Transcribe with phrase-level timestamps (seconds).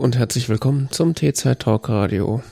[0.00, 2.42] Und herzlich willkommen zum T-Zeit Talk Radio.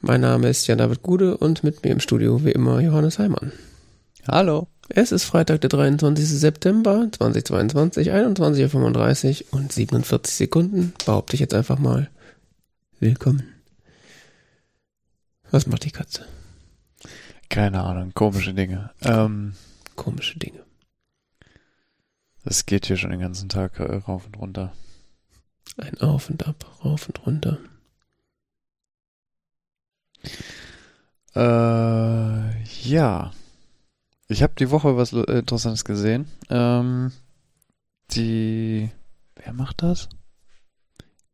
[0.00, 3.52] Mein Name ist Jan David Gude und mit mir im Studio wie immer Johannes Heimann.
[4.26, 4.66] Hallo.
[4.88, 6.26] Es ist Freitag, der 23.
[6.26, 12.08] September 2022, 21.35 Uhr und 47 Sekunden, behaupte ich jetzt einfach mal.
[12.98, 13.42] Willkommen.
[15.50, 16.24] Was macht die Katze?
[17.50, 18.90] Keine Ahnung, komische Dinge.
[19.02, 19.52] Ähm,
[19.96, 20.60] Komische Dinge.
[22.42, 24.72] das geht hier schon den ganzen Tag äh, rauf und runter.
[25.76, 27.58] Ein Auf und Ab, rauf und runter.
[31.34, 33.32] Äh, ja.
[34.28, 36.26] Ich habe die Woche was Interessantes gesehen.
[36.48, 37.12] Ähm,
[38.12, 38.90] die,
[39.36, 40.08] wer macht das?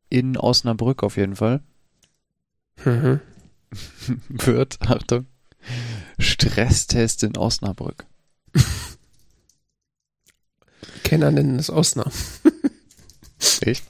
[0.08, 1.62] In Osnabrück auf jeden Fall.
[2.84, 3.20] Mhm.
[4.28, 5.26] Wird, Achtung,
[6.18, 8.06] Stresstest in Osnabrück.
[11.04, 12.14] Kenner nennen es Osnabrück.
[13.60, 13.89] Echt?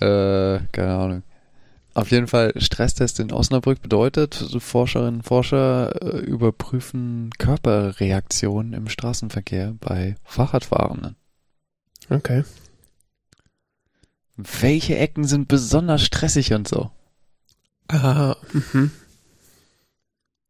[0.00, 1.22] Äh, keine Ahnung.
[1.92, 8.88] Auf jeden Fall, Stresstest in Osnabrück bedeutet, so Forscherinnen und Forscher äh, überprüfen Körperreaktionen im
[8.88, 11.16] Straßenverkehr bei Fahrradfahrenden.
[12.08, 12.44] Okay.
[14.36, 16.90] Welche Ecken sind besonders stressig und so?
[17.88, 18.92] Ah, mhm.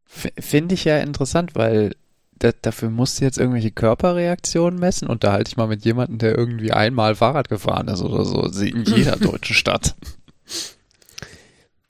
[0.07, 1.95] Finde ich ja interessant, weil
[2.41, 5.09] da, dafür musst du jetzt irgendwelche Körperreaktionen messen.
[5.09, 9.17] Unterhalte ich mal mit jemandem, der irgendwie einmal Fahrrad gefahren ist oder so, in jeder
[9.17, 9.95] deutschen Stadt.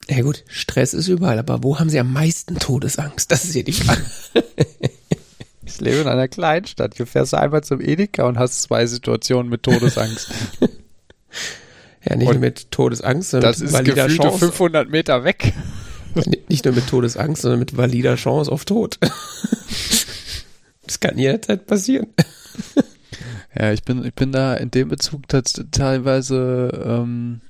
[0.09, 3.31] Ja gut, Stress ist überall, aber wo haben sie am meisten Todesangst?
[3.31, 4.03] Das ist hier die Frage.
[5.63, 6.99] Ich lebe in einer Kleinstadt.
[6.99, 10.31] Du fährst einmal zum Edeka und hast zwei Situationen mit Todesangst.
[12.03, 14.39] Ja, nicht Und nur mit Todesangst, sondern Das mit ist valider gefühlte Chance.
[14.39, 15.53] 500 Meter weg.
[16.49, 18.97] Nicht nur mit Todesangst, sondern mit valider Chance auf Tod.
[20.91, 22.07] Das kann jederzeit passieren.
[23.53, 27.41] Ja, ich bin, ich bin da in dem Bezug teilweise ähm,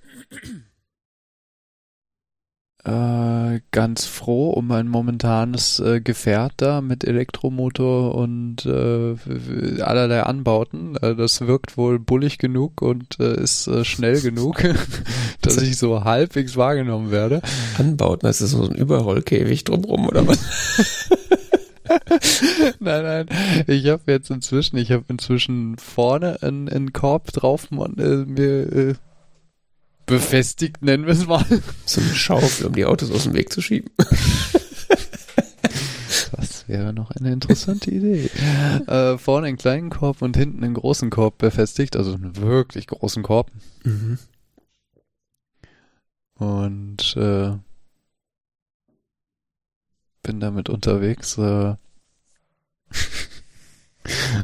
[2.84, 10.96] äh, ganz froh um mein momentanes äh, Gefährt da mit Elektromotor und äh, allerlei Anbauten.
[10.96, 14.64] Äh, das wirkt wohl bullig genug und äh, ist äh, schnell genug,
[15.42, 17.44] dass ich so halbwegs wahrgenommen werde.
[17.78, 20.40] Anbauten, das ist so ein Überrollkäfig drumrum oder was?
[22.80, 23.30] nein, nein.
[23.68, 28.72] Ich habe jetzt inzwischen, ich habe inzwischen vorne einen, einen Korb drauf man, äh, mir
[28.72, 28.94] äh,
[30.06, 31.46] befestigt, nennen wir es mal.
[31.86, 33.90] So eine Schaufel, um die Autos aus dem Weg zu schieben.
[36.38, 38.30] Das wäre noch eine interessante Idee.
[38.88, 43.24] äh, vorne einen kleinen Korb und hinten einen großen Korb befestigt, also einen wirklich großen
[43.24, 43.52] Korb.
[43.84, 44.18] Mhm.
[46.36, 47.52] Und äh,
[50.24, 51.38] bin damit unterwegs.
[51.38, 51.76] Äh,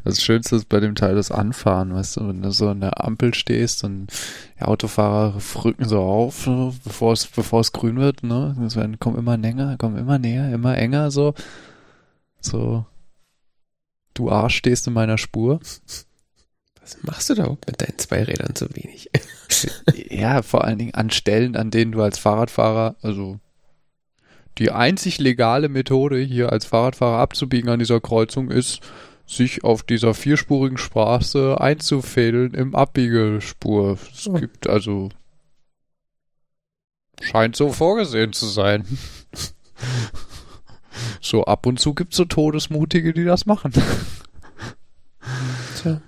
[0.03, 3.03] das Schönste ist bei dem Teil das Anfahren, weißt du, wenn du so an der
[3.03, 4.07] Ampel stehst und
[4.59, 8.55] die Autofahrer frücken so auf, so, bevor es bevor es grün wird, ne?
[8.65, 11.33] Es werden- kommen immer näher, kommen immer näher, immer enger, so
[12.39, 12.85] so.
[14.13, 15.59] Du Arsch stehst in meiner Spur.
[16.81, 19.09] Was machst du da mit deinen zwei Rädern so wenig?
[20.09, 23.39] Ja, vor allen Dingen an Stellen, an denen du als Fahrradfahrer, also
[24.57, 28.79] die einzig legale Methode hier als Fahrradfahrer abzubiegen an dieser Kreuzung ist,
[29.25, 33.97] sich auf dieser vierspurigen Straße einzufädeln im Abbiegespur.
[34.13, 34.33] Es Oh.
[34.33, 35.09] gibt also
[37.21, 38.85] scheint so vorgesehen zu sein.
[41.21, 43.71] so ab und zu gibt's so Todesmutige, die das machen.
[45.81, 46.01] Tja.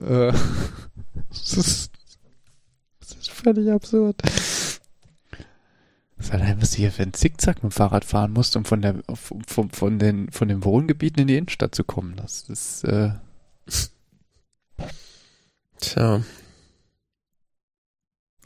[0.00, 0.32] Äh,
[1.28, 1.92] das, ist,
[3.00, 4.16] das ist völlig absurd.
[6.20, 8.82] Das allein, was du hier für ein Zickzack mit dem Fahrrad fahren musst, um von
[8.82, 12.16] der von, von den von den Wohngebieten in die Innenstadt zu kommen.
[12.16, 13.12] Das ist äh,
[15.80, 16.22] Tja.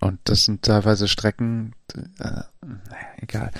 [0.00, 1.74] und das sind teilweise Strecken,
[2.20, 3.50] äh, naja, egal.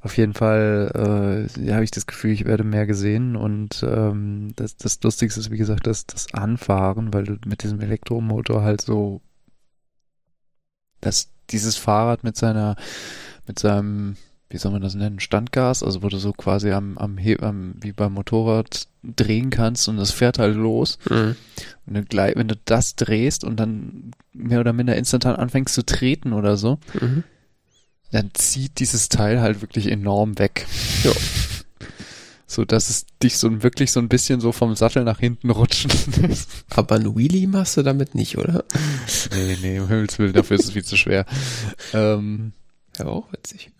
[0.00, 4.76] Auf jeden Fall äh, habe ich das Gefühl, ich werde mehr gesehen und ähm, das,
[4.76, 9.20] das Lustigste ist, wie gesagt, das, das Anfahren, weil du mit diesem Elektromotor halt so,
[11.00, 12.76] dass dieses Fahrrad mit seiner,
[13.46, 14.16] mit seinem,
[14.50, 17.74] wie soll man das nennen, Standgas, also wo du so quasi am, am, He am
[17.80, 20.98] wie beim Motorrad drehen kannst und das fährt halt los.
[21.10, 21.36] Mhm.
[21.86, 25.84] Und dann gleich, wenn du das drehst und dann mehr oder minder instantan anfängst zu
[25.84, 27.24] treten oder so, Mhm.
[28.12, 30.66] dann zieht dieses Teil halt wirklich enorm weg.
[31.02, 31.12] Ja.
[32.46, 35.90] So dass es dich so wirklich so ein bisschen so vom Sattel nach hinten rutschen
[36.20, 36.48] lässt.
[36.70, 38.64] Aber ein Wheelie machst du damit nicht, oder?
[39.34, 41.24] nee, nee, um Himmels Willen, dafür ist es viel zu schwer.
[41.94, 42.52] Ähm,
[42.98, 43.70] Ja, auch witzig.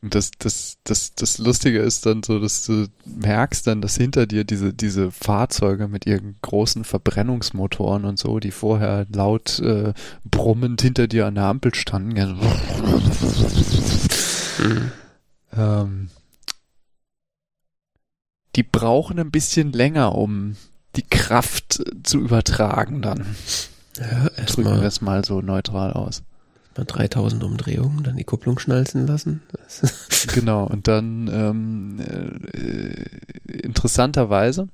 [0.00, 4.26] Und das, das, das, das Lustige ist dann so, dass du merkst dann, dass hinter
[4.26, 9.92] dir diese, diese Fahrzeuge mit ihren großen Verbrennungsmotoren und so, die vorher laut äh,
[10.24, 12.38] brummend hinter dir an der Ampel standen,
[14.58, 14.90] Mhm.
[15.52, 16.10] ähm,
[18.56, 20.56] die brauchen ein bisschen länger, um
[20.96, 23.24] die Kraft zu übertragen dann.
[24.00, 26.22] Ja, Drücken wir es mal so neutral aus.
[26.78, 29.42] Mal 3000 Umdrehungen, dann die Kupplung schnalzen lassen.
[30.34, 32.00] Genau, und dann ähm,
[32.52, 34.68] äh, interessanterweise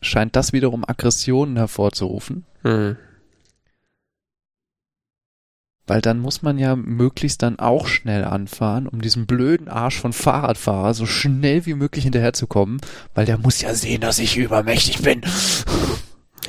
[0.00, 2.96] scheint das wiederum Aggressionen hervorzurufen, Hm.
[5.86, 10.12] weil dann muss man ja möglichst dann auch schnell anfahren, um diesem blöden Arsch von
[10.12, 12.80] Fahrradfahrer so schnell wie möglich hinterherzukommen,
[13.14, 15.22] weil der muss ja sehen, dass ich übermächtig bin.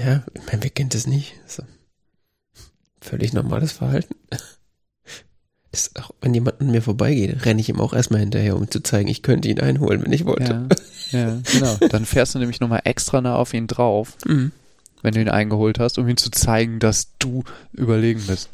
[0.04, 1.36] Ja, ich meine, wer kennt das nicht?
[1.48, 1.64] So.
[3.02, 4.16] Völlig normales Verhalten.
[5.74, 8.82] Ist auch, wenn jemand an mir vorbeigeht, renne ich ihm auch erstmal hinterher, um zu
[8.82, 10.68] zeigen, ich könnte ihn einholen, wenn ich wollte.
[11.12, 11.78] Ja, ja, genau.
[11.90, 14.52] Dann fährst du nämlich nochmal extra nah auf ihn drauf, Mhm.
[15.02, 18.50] wenn du ihn eingeholt hast, um ihm zu zeigen, dass du überlegen bist.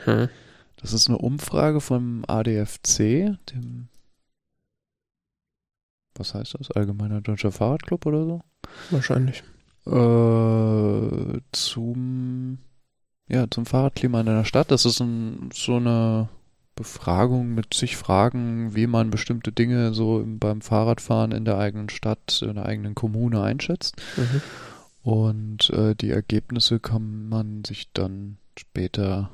[0.05, 0.29] Mhm.
[0.77, 3.87] Das ist eine Umfrage vom ADFC, dem,
[6.15, 6.71] was heißt das?
[6.71, 8.41] Allgemeiner Deutscher Fahrradclub oder so?
[8.91, 9.43] Wahrscheinlich.
[9.85, 12.57] Äh, zum,
[13.27, 14.71] ja, zum Fahrradklima in einer Stadt.
[14.71, 16.29] Das ist ein, so eine
[16.75, 21.89] Befragung mit sich Fragen, wie man bestimmte Dinge so im, beim Fahrradfahren in der eigenen
[21.89, 24.01] Stadt, in der eigenen Kommune einschätzt.
[24.17, 24.41] Mhm.
[25.03, 29.31] Und äh, die Ergebnisse kann man sich dann später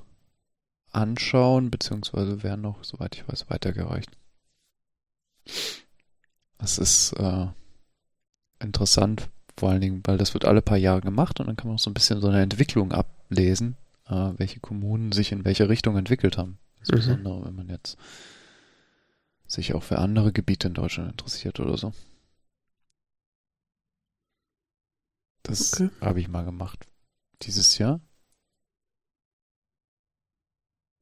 [0.92, 4.10] anschauen, beziehungsweise werden noch, soweit ich weiß, weitergereicht.
[6.58, 7.48] Das ist äh,
[8.60, 11.76] interessant, vor allen Dingen, weil das wird alle paar Jahre gemacht und dann kann man
[11.76, 13.78] auch so ein bisschen so eine Entwicklung ablesen,
[14.08, 16.58] äh, welche Kommunen sich in welche Richtung entwickelt haben.
[16.80, 17.98] Insbesondere, wenn man jetzt
[19.46, 21.94] sich auch für andere Gebiete in Deutschland interessiert oder so.
[25.50, 25.90] Das Okay.
[26.02, 26.88] habe ich mal gemacht
[27.42, 28.00] dieses Jahr.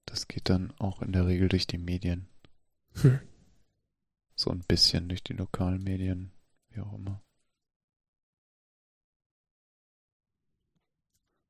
[0.06, 2.30] Das geht dann auch in der Regel durch die Medien.
[3.02, 3.20] Hm.
[4.36, 6.32] So ein bisschen durch die lokalen Medien,
[6.70, 7.22] wie auch immer.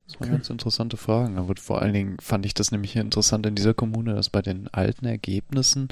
[0.06, 0.32] Das waren Okay.
[0.32, 1.38] ganz interessante Fragen.
[1.38, 4.42] Aber vor allen Dingen fand ich das nämlich hier interessant in dieser Kommune, dass bei
[4.42, 5.88] den alten Ergebnissen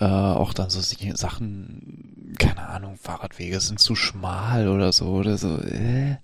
[0.00, 5.58] äh, auch dann so Sachen, keine Ahnung, Fahrradwege sind zu schmal oder so oder so.
[5.60, 6.16] Äh,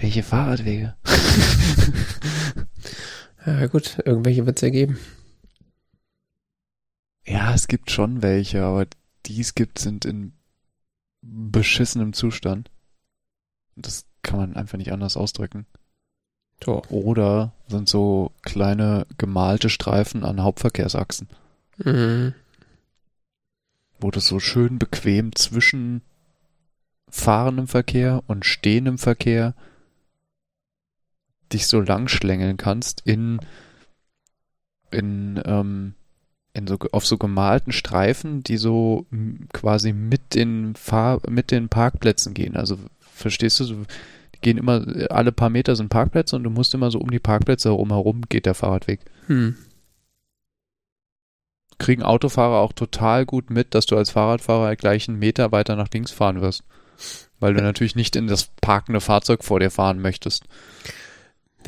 [0.00, 0.96] welche Fahrradwege?
[3.46, 4.98] Ja, gut, irgendwelche wird es ja geben.
[7.24, 8.86] Ja, es gibt schon welche, aber
[9.26, 10.32] die es gibt, sind in
[11.22, 12.70] beschissenem Zustand.
[13.76, 15.66] Das kann man einfach nicht anders ausdrücken.
[16.62, 16.82] So.
[16.90, 21.28] Oder sind so kleine gemalte Streifen an Hauptverkehrsachsen,
[21.78, 22.34] Mhm.
[24.00, 26.02] wo du so schön bequem zwischen
[27.08, 29.54] fahrendem Verkehr und stehendem Verkehr
[31.52, 33.40] dich so lang schlängeln kannst in,
[34.90, 35.94] in, ähm,
[36.52, 39.06] in so, auf so gemalten Streifen, die so
[39.52, 42.56] quasi mit den Fahr mit den Parkplätzen gehen.
[42.56, 43.74] Also verstehst du, so,
[44.34, 47.18] die gehen immer, alle paar Meter sind Parkplätze und du musst immer so um die
[47.18, 49.00] Parkplätze herum herum geht der Fahrradweg.
[49.26, 49.56] Hm.
[51.78, 55.90] Kriegen Autofahrer auch total gut mit, dass du als Fahrradfahrer gleich einen Meter weiter nach
[55.92, 56.64] links fahren wirst.
[57.38, 60.44] Weil du natürlich nicht in das parkende Fahrzeug vor dir fahren möchtest.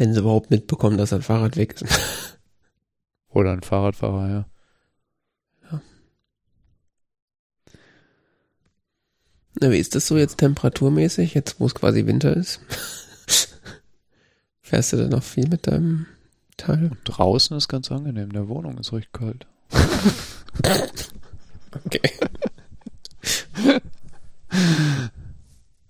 [0.01, 1.85] Wenn sie überhaupt mitbekommen, dass ein Fahrrad weg ist.
[3.29, 5.81] Oder ein Fahrradfahrer, ja.
[9.61, 12.61] Na, wie ist das so jetzt temperaturmäßig, jetzt wo es quasi Winter ist?
[14.63, 16.07] Fährst du da noch viel mit deinem
[16.57, 16.93] Teil?
[16.93, 19.47] Und draußen ist ganz angenehm, in der Wohnung ist recht kalt.
[21.73, 22.01] Okay.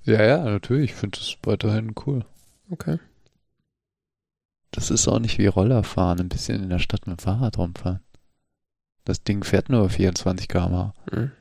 [0.05, 0.91] Ja, ja, natürlich.
[0.91, 2.27] Ich finde das weiterhin cool.
[2.71, 2.99] Okay.
[4.71, 8.01] Das ist auch nicht wie Rollerfahren, ein bisschen in der Stadt mit dem Fahrrad rumfahren.
[9.05, 10.95] Das Ding fährt nur 24 km/h.
[11.11, 11.33] Hm.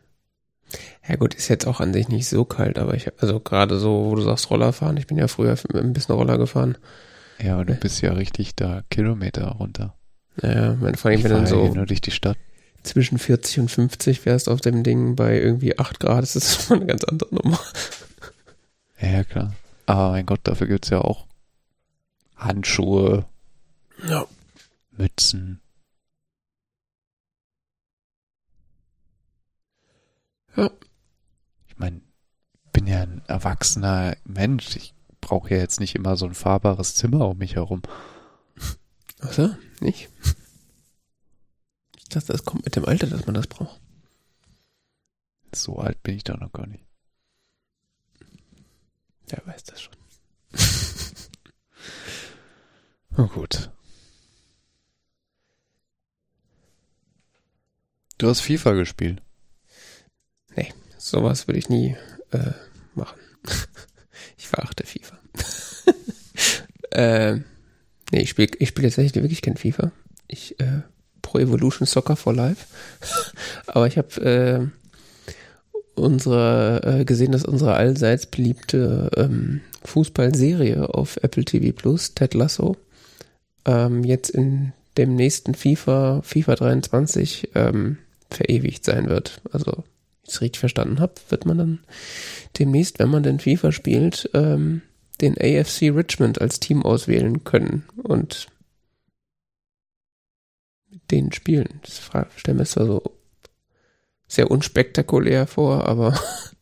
[1.08, 4.06] Ja gut, ist jetzt auch an sich nicht so kalt, aber ich, also gerade so,
[4.06, 6.78] wo du sagst Rollerfahren, ich bin ja früher ein bisschen Roller gefahren.
[7.42, 9.96] Ja, aber du bist ja richtig da Kilometer runter.
[10.42, 12.38] Naja, mein, allem, wenn dann so nur durch die Stadt.
[12.84, 16.78] zwischen 40 und 50 wärst auf dem Ding bei irgendwie 8 Grad, das ist schon
[16.78, 17.60] eine ganz andere Nummer.
[19.02, 19.54] Ja, ja, klar.
[19.86, 21.26] Aber mein Gott, dafür gibt's ja auch
[22.40, 23.26] Handschuhe,
[24.08, 24.26] Ja.
[24.92, 25.62] Mützen.
[30.56, 30.70] Ja.
[31.68, 32.02] Ich meine,
[32.72, 34.76] bin ja ein erwachsener Mensch.
[34.76, 37.82] Ich brauche ja jetzt nicht immer so ein fahrbares Zimmer um mich herum.
[39.20, 39.50] Achso,
[39.82, 40.10] nicht?
[41.98, 43.80] Ich dachte, das kommt mit dem Alter, dass man das braucht.
[45.54, 46.86] So alt bin ich doch noch gar nicht.
[49.28, 49.94] Wer weiß das schon.
[53.28, 53.70] Gut.
[58.18, 59.22] Du hast FIFA gespielt.
[61.00, 61.96] Sowas würde ich nie
[62.32, 62.52] äh,
[62.94, 63.18] machen.
[64.38, 65.18] ich verachte FIFA.
[66.92, 67.36] äh,
[68.12, 69.92] nee, ich spiele ich spiel echt wirklich kein FIFA.
[70.28, 70.82] Ich äh,
[71.22, 72.68] Pro Evolution Soccer for Life.
[73.68, 75.32] Aber ich habe äh,
[75.96, 82.76] unsere äh, gesehen, dass unsere allseits beliebte ähm, Fußballserie auf Apple TV Plus, Ted Lasso,
[83.70, 88.00] ähm, jetzt in dem nächsten FIFA, FIFA 23, ähm,
[88.30, 89.42] verewigt sein wird.
[89.52, 89.84] Also
[90.24, 91.80] ich es richtig verstanden habe, wird man dann
[92.58, 94.82] demnächst, wenn man denn FIFA spielt, ähm,
[95.22, 98.48] den AFC Richmond als Team auswählen können und
[100.90, 101.82] mit denen spielen.
[101.84, 102.02] Das
[102.38, 103.04] stelle mir zwar so
[104.28, 106.14] sehr unspektakulär vor, aber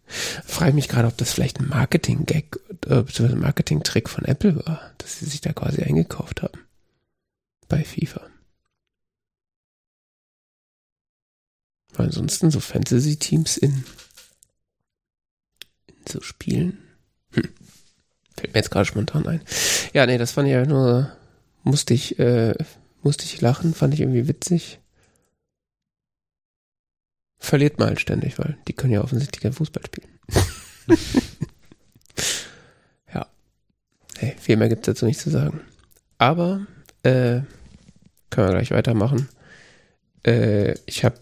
[0.07, 3.33] frage mich gerade, ob das vielleicht ein Marketing-Gag äh, bzw.
[3.33, 6.66] ein Marketing-Trick von Apple war, dass sie sich da quasi eingekauft haben
[7.67, 8.29] bei FIFA.
[11.93, 13.83] Weil ansonsten so Fantasy-Teams in,
[15.87, 16.77] in so Spielen.
[17.31, 17.49] Hm.
[18.37, 19.41] Fällt mir jetzt gerade spontan ein.
[19.93, 21.11] Ja, nee, das fand ich ja nur,
[21.63, 22.53] musste ich, äh,
[23.01, 24.79] musste ich lachen, fand ich irgendwie witzig.
[27.39, 30.19] Verliert mal halt ständig, weil die können ja offensichtlich kein Fußball spielen.
[33.13, 33.27] ja.
[34.17, 35.61] Hey, viel mehr gibt's dazu nicht zu sagen.
[36.17, 36.67] Aber,
[37.03, 37.41] äh,
[38.29, 39.29] können wir gleich weitermachen.
[40.23, 41.17] Äh, ich habe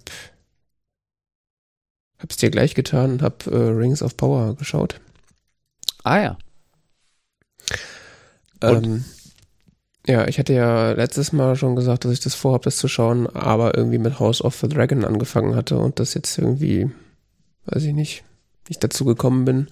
[2.20, 5.00] Hab's dir gleich getan und hab äh, Rings of Power geschaut.
[6.04, 6.38] Ah ja.
[8.62, 9.04] Ähm,
[10.08, 13.28] ja, ich hatte ja letztes Mal schon gesagt, dass ich das vorhab, das zu schauen,
[13.28, 16.90] aber irgendwie mit House of the Dragon angefangen hatte und das jetzt irgendwie,
[17.66, 18.24] weiß ich nicht,
[18.70, 19.68] nicht dazu gekommen bin.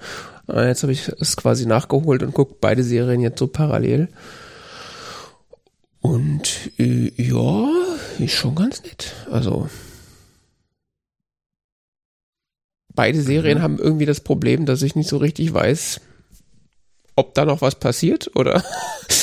[0.48, 4.10] Äh, jetzt habe ich es quasi nachgeholt und gucke beide Serien jetzt so parallel.
[6.04, 7.70] Und äh, ja,
[8.20, 9.14] ist schon ganz nett.
[9.32, 9.70] Also
[12.94, 13.62] beide Serien mhm.
[13.62, 16.02] haben irgendwie das Problem, dass ich nicht so richtig weiß,
[17.16, 18.64] ob da noch was passiert oder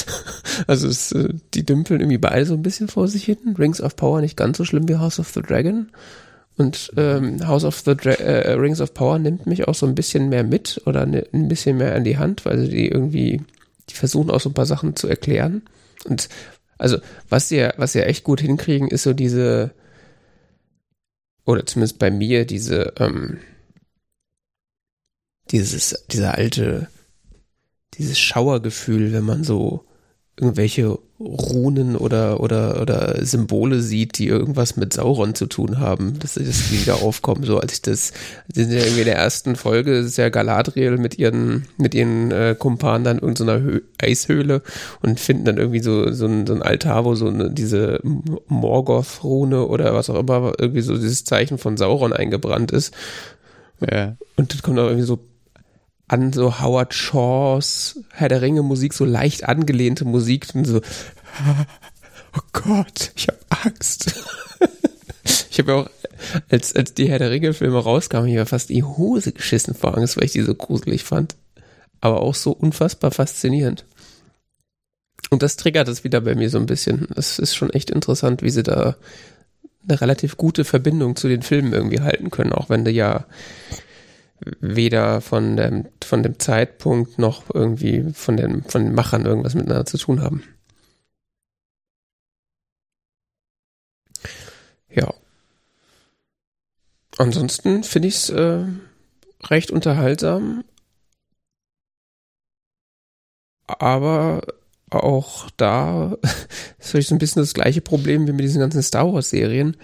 [0.66, 3.56] also es, äh, die dümpeln irgendwie beide so ein bisschen vor sich hin.
[3.58, 5.90] Rings of Power nicht ganz so schlimm wie House of the Dragon.
[6.56, 9.94] Und ähm, House of the Dra äh, Rings of Power nimmt mich auch so ein
[9.94, 13.42] bisschen mehr mit oder ne, ein bisschen mehr an die Hand, weil sie die irgendwie,
[13.90, 15.60] die versuchen auch so ein paar Sachen zu erklären.
[16.06, 16.30] Und
[16.80, 19.74] also was sie ja, was sie ja echt gut hinkriegen, ist so diese,
[21.44, 23.38] oder zumindest bei mir, diese, ähm,
[25.50, 26.88] dieses, dieser alte,
[27.94, 29.84] dieses Schauergefühl, wenn man so
[30.40, 36.34] irgendwelche Runen oder, oder, oder Symbole sieht, die irgendwas mit Sauron zu tun haben, dass
[36.34, 37.44] das wieder aufkommen.
[37.44, 38.12] So als ich das,
[38.48, 42.30] das sind ja irgendwie in der ersten Folge, ist ja Galadriel mit ihren, mit ihren
[42.30, 44.62] äh, Kumpanen dann in so einer Hö Eishöhle
[45.02, 49.66] und finden dann irgendwie so, so, ein, so ein Altar, wo so eine, diese Morgoth-Rune
[49.66, 52.94] oder was auch immer, irgendwie so dieses Zeichen von Sauron eingebrannt ist.
[53.80, 54.16] Ja.
[54.36, 55.18] Und dann kommt auch irgendwie so
[56.10, 60.80] an so Howard Shaws Herr der Ringe Musik, so leicht angelehnte Musik und so,
[62.36, 64.12] oh Gott, ich habe Angst.
[65.50, 65.90] ich habe ja auch,
[66.50, 69.96] als, als die Herr der Ringe Filme rauskamen, ich war fast die Hose geschissen vor
[69.96, 71.36] Angst, weil ich die so gruselig fand.
[72.00, 73.84] Aber auch so unfassbar faszinierend.
[75.30, 77.06] Und das triggert es wieder bei mir so ein bisschen.
[77.14, 78.96] Es ist schon echt interessant, wie sie da
[79.86, 83.26] eine relativ gute Verbindung zu den Filmen irgendwie halten können, auch wenn du ja
[84.60, 89.86] weder von dem, von dem Zeitpunkt noch irgendwie von den, von den Machern irgendwas miteinander
[89.86, 90.42] zu tun haben.
[94.90, 95.12] Ja.
[97.18, 98.64] Ansonsten finde ich es äh,
[99.44, 100.64] recht unterhaltsam,
[103.66, 104.42] aber
[104.90, 106.16] auch da
[106.78, 109.76] ist vielleicht so ein bisschen das gleiche Problem wie mit diesen ganzen Star Wars Serien.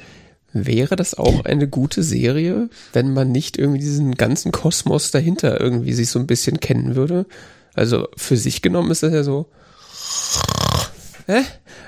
[0.65, 5.93] Wäre das auch eine gute Serie, wenn man nicht irgendwie diesen ganzen Kosmos dahinter irgendwie
[5.93, 7.27] sich so ein bisschen kennen würde?
[7.75, 9.51] Also für sich genommen ist das ja so.
[11.27, 11.43] Hä?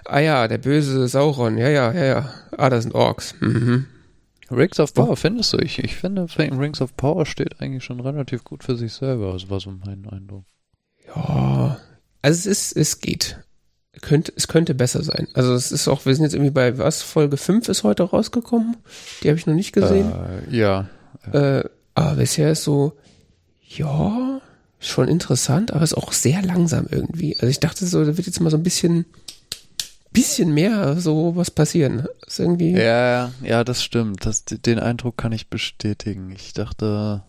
[0.05, 1.57] Ah ja, der böse Sauron.
[1.57, 2.35] Ja, ja, ja, ja.
[2.57, 3.35] Ah, das sind Orks.
[3.41, 3.87] Mhm.
[4.51, 5.59] Rings of Power findest du?
[5.59, 9.33] Ich, ich finde, Rings of Power steht eigentlich schon relativ gut für sich selber.
[9.33, 10.45] Das war so mein Eindruck.
[11.07, 11.79] Ja,
[12.23, 13.39] also es ist, es geht.
[14.01, 15.29] Könnte, es könnte besser sein.
[15.35, 17.03] Also es ist auch, wir sind jetzt irgendwie bei was?
[17.03, 18.77] Folge 5 ist heute rausgekommen.
[19.23, 20.13] Die habe ich noch nicht gesehen.
[20.51, 20.89] Äh, ja.
[21.33, 21.65] Äh,
[21.95, 22.93] aber bisher ist so,
[23.67, 24.41] ja,
[24.79, 27.35] schon interessant, aber ist auch sehr langsam irgendwie.
[27.35, 29.07] Also ich dachte so, da wird jetzt mal so ein bisschen,
[30.13, 32.07] bisschen mehr so was passieren.
[32.27, 32.73] Ist irgendwie.
[32.73, 34.25] Ja, ja, das stimmt.
[34.25, 36.31] Das, den Eindruck kann ich bestätigen.
[36.31, 37.23] Ich dachte,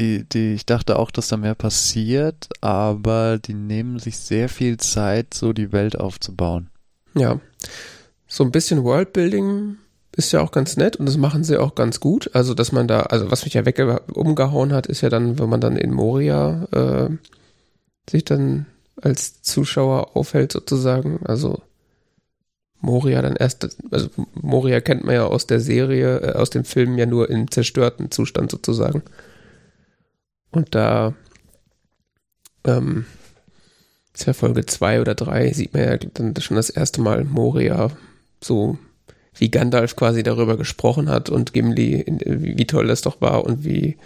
[0.00, 4.78] die, die, ich dachte auch, dass da mehr passiert, aber die nehmen sich sehr viel
[4.78, 6.70] Zeit, so die Welt aufzubauen.
[7.14, 7.38] Ja.
[8.26, 9.76] So ein bisschen Worldbuilding
[10.16, 12.30] ist ja auch ganz nett und das machen sie auch ganz gut.
[12.34, 13.80] Also, dass man da, also was mich ja weg
[14.14, 17.10] umgehauen hat, ist ja dann, wenn man dann in Moria äh,
[18.08, 18.66] sich dann
[19.00, 21.20] als Zuschauer aufhält sozusagen.
[21.24, 21.62] Also
[22.80, 26.96] Moria dann erst, also Moria kennt man ja aus der Serie, äh, aus dem Film
[26.96, 29.02] ja nur im zerstörten Zustand sozusagen.
[30.50, 31.14] Und da,
[32.64, 33.06] ähm,
[34.14, 37.90] ist ja Folge zwei oder drei, sieht man ja dann schon das erste Mal Moria
[38.42, 38.78] so
[39.34, 43.96] wie Gandalf quasi darüber gesprochen hat und Gimli, wie toll das doch war und wie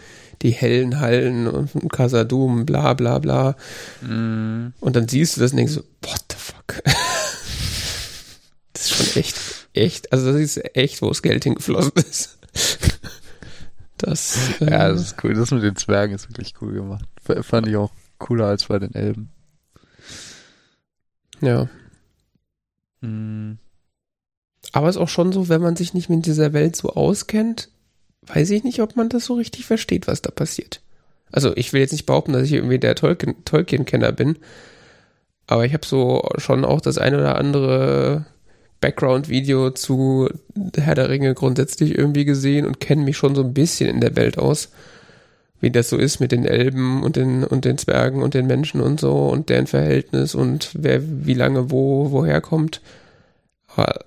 [0.42, 3.56] die hellen Hallen und Casadum, bla bla bla.
[4.02, 4.74] Mm.
[4.80, 6.82] Und dann siehst du das und denkst so, what the fuck?
[8.72, 9.36] das ist schon echt,
[9.72, 12.38] echt, also das ist echt, wo das Geld hingeflossen ist.
[14.04, 15.34] Das, äh, ja, das ist cool.
[15.34, 17.04] Das mit den Zwergen ist wirklich cool gemacht.
[17.42, 19.30] Fand ich auch cooler als bei den Elben.
[21.40, 21.68] Ja.
[23.00, 23.58] Mm.
[24.72, 27.68] Aber es ist auch schon so, wenn man sich nicht mit dieser Welt so auskennt,
[28.22, 30.80] weiß ich nicht, ob man das so richtig versteht, was da passiert.
[31.30, 34.38] Also ich will jetzt nicht behaupten, dass ich irgendwie der Tolkien-Kenner bin,
[35.46, 38.26] aber ich habe so schon auch das eine oder andere
[38.84, 40.28] Background-Video zu
[40.76, 44.14] Herr der Ringe grundsätzlich irgendwie gesehen und kenne mich schon so ein bisschen in der
[44.14, 44.68] Welt aus.
[45.58, 48.82] Wie das so ist mit den Elben und den, und den Zwergen und den Menschen
[48.82, 52.82] und so und deren Verhältnis und wer wie lange wo, woher kommt.
[53.68, 54.04] Aber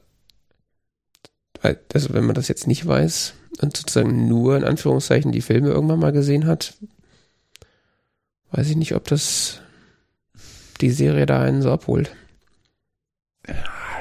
[1.64, 6.00] also wenn man das jetzt nicht weiß und sozusagen nur in Anführungszeichen die Filme irgendwann
[6.00, 6.76] mal gesehen hat,
[8.52, 9.60] weiß ich nicht, ob das
[10.82, 12.12] die Serie da einen so abholt.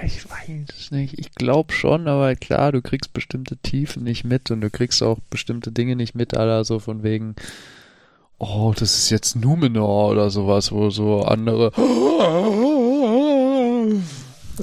[0.04, 1.18] Ich weiß es nicht.
[1.18, 5.18] Ich glaube schon, aber klar, du kriegst bestimmte Tiefen nicht mit und du kriegst auch
[5.30, 7.34] bestimmte Dinge nicht mit, also von wegen,
[8.38, 11.72] oh, das ist jetzt Numenor oder sowas, wo so andere.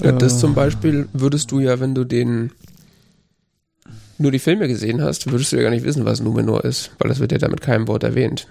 [0.02, 2.52] Ja, das zum Beispiel würdest du ja, wenn du den
[4.18, 7.10] nur die Filme gesehen hast, würdest du ja gar nicht wissen, was Numenor ist, weil
[7.10, 8.48] das wird ja da mit keinem Wort erwähnt.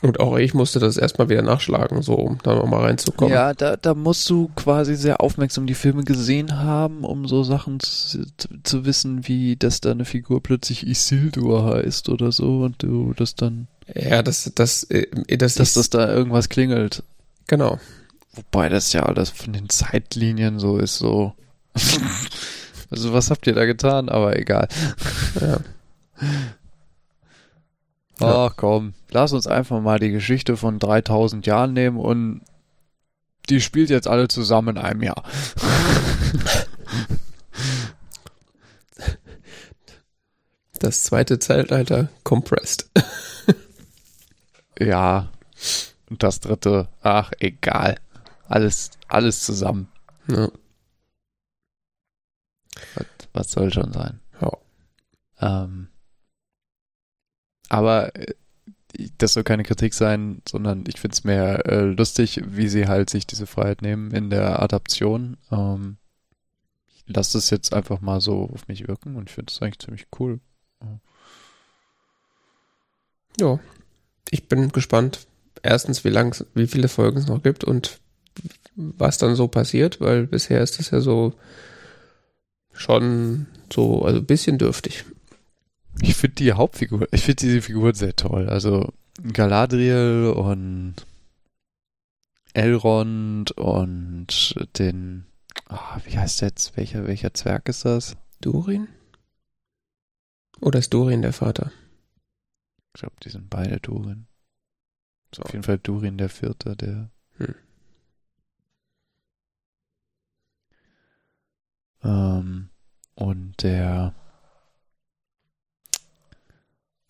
[0.00, 3.34] Und auch ich musste das erstmal wieder nachschlagen, so um da nochmal reinzukommen.
[3.34, 7.80] Ja, da, da musst du quasi sehr aufmerksam die Filme gesehen haben, um so Sachen
[7.80, 8.24] zu,
[8.62, 13.34] zu wissen, wie dass da eine Figur plötzlich Isildur heißt oder so und du das
[13.34, 13.66] dann.
[13.92, 17.02] Ja, das, das, äh, das dass das da irgendwas klingelt.
[17.48, 17.80] Genau.
[18.34, 21.32] Wobei das ja alles von den Zeitlinien so ist, so.
[22.90, 24.08] also was habt ihr da getan?
[24.08, 24.68] Aber egal.
[25.40, 25.58] Ja.
[28.20, 32.42] Ach komm, lass uns einfach mal die Geschichte von 3000 Jahren nehmen und
[33.48, 35.22] die spielt jetzt alle zusammen in einem Jahr.
[40.78, 42.88] Das zweite Zeitalter compressed.
[44.78, 45.28] ja.
[46.08, 47.98] Und das dritte, ach, egal.
[48.48, 49.88] Alles, alles zusammen.
[50.28, 50.48] Ja.
[52.94, 54.20] Was, was soll schon sein?
[54.40, 54.52] Ja.
[55.40, 55.88] Ähm,
[57.68, 58.34] aber äh,
[59.18, 63.10] das soll keine Kritik sein, sondern ich finde es mehr äh, lustig, wie sie halt
[63.10, 65.36] sich diese Freiheit nehmen in der Adaption.
[65.50, 65.98] Ähm,
[66.88, 69.78] ich lasse das jetzt einfach mal so auf mich wirken und ich finde es eigentlich
[69.78, 70.40] ziemlich cool.
[73.40, 73.60] Ja,
[74.30, 75.26] ich bin gespannt.
[75.62, 78.00] Erstens, wie lang, wie viele Folgen es noch gibt und
[78.74, 81.34] was dann so passiert, weil bisher ist das ja so
[82.72, 85.04] schon so, also ein bisschen dürftig.
[86.00, 88.48] Ich finde die Hauptfigur, ich finde diese Figur sehr toll.
[88.48, 88.92] Also
[89.32, 90.94] Galadriel und
[92.54, 95.26] Elrond und den,
[95.68, 96.76] oh, wie heißt der jetzt?
[96.76, 98.16] Welcher, welcher Zwerg ist das?
[98.40, 98.88] Durin?
[100.60, 101.70] Oder ist Durin der Vater?
[102.94, 104.26] Ich glaube, die sind beide Durin.
[105.30, 107.10] Ist auf jeden Fall Durin der Vierte, der.
[107.36, 107.54] Hm.
[112.02, 112.68] Ähm,
[113.14, 114.14] und der.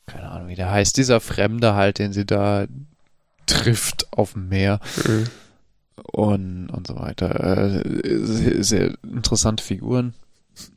[0.08, 0.96] Keine Ahnung, wie der heißt.
[0.96, 2.66] Dieser Fremde halt, den sie da
[3.46, 4.80] trifft auf dem Meer.
[5.06, 5.26] Mhm.
[6.12, 7.58] und, und so weiter.
[7.74, 7.82] Äh,
[8.24, 10.14] sehr, sehr interessante Figuren.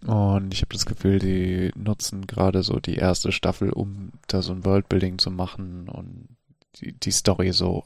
[0.05, 4.53] Und ich habe das Gefühl, die nutzen gerade so die erste Staffel, um da so
[4.53, 6.27] ein Worldbuilding zu machen und
[6.75, 7.83] die, die Story so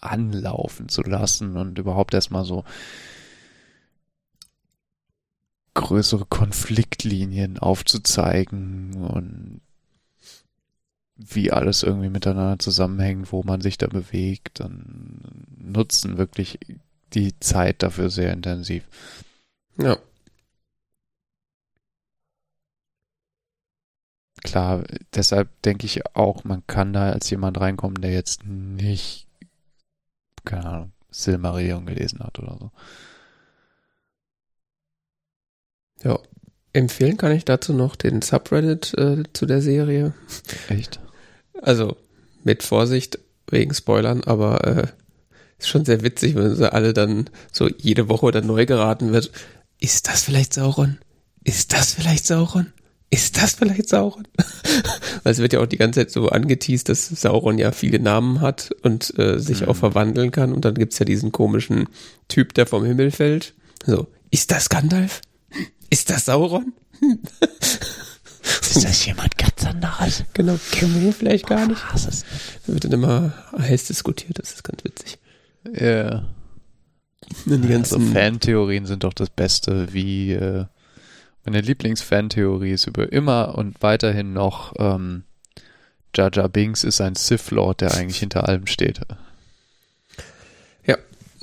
[0.00, 2.64] anlaufen zu lassen und überhaupt erstmal so
[5.74, 9.60] größere Konfliktlinien aufzuzeigen und
[11.28, 15.20] wie alles irgendwie miteinander zusammenhängt, wo man sich da bewegt und
[15.58, 16.58] nutzen wirklich
[17.14, 18.84] die Zeit dafür sehr intensiv.
[19.78, 19.98] Ja.
[24.42, 24.82] Klar,
[25.14, 29.28] deshalb denke ich auch, man kann da als jemand reinkommen, der jetzt nicht,
[30.44, 32.70] keine Ahnung, Silmarillion gelesen hat oder so.
[36.02, 36.18] Ja.
[36.74, 40.14] Empfehlen kann ich dazu noch den Subreddit äh, zu der Serie.
[40.68, 41.00] Echt?
[41.62, 41.96] Also
[42.44, 43.18] mit Vorsicht
[43.50, 44.86] wegen Spoilern, aber äh,
[45.58, 49.30] ist schon sehr witzig, wenn sie alle dann so jede Woche dann neu geraten wird.
[49.78, 50.98] Ist das vielleicht Sauron?
[51.44, 52.72] Ist das vielleicht Sauron?
[53.10, 54.26] Ist das vielleicht Sauron?
[55.22, 58.40] Weil es wird ja auch die ganze Zeit so angeteased, dass Sauron ja viele Namen
[58.40, 59.68] hat und äh, sich Mhm.
[59.68, 60.52] auch verwandeln kann.
[60.52, 61.88] Und dann gibt's ja diesen komischen
[62.28, 63.54] Typ, der vom Himmel fällt.
[63.86, 65.20] So, ist das Gandalf?
[65.90, 66.72] Ist das Sauron?
[68.76, 70.24] Ist das jemand ganz anderes?
[70.32, 71.82] Genau, kennen wir ihn vielleicht gar nicht.
[71.92, 72.26] Was ist
[72.66, 75.18] Wird dann immer heiß diskutiert, das ist ganz witzig.
[75.74, 76.24] Ja.
[77.46, 80.66] Die Also ganzen, Fantheorien sind doch das Beste, wie äh,
[81.44, 85.24] meine Lieblingsfantheorie ist über immer und weiterhin noch ähm,
[86.14, 89.00] Jar Jar Binks ist ein Sith Lord, der eigentlich hinter allem steht.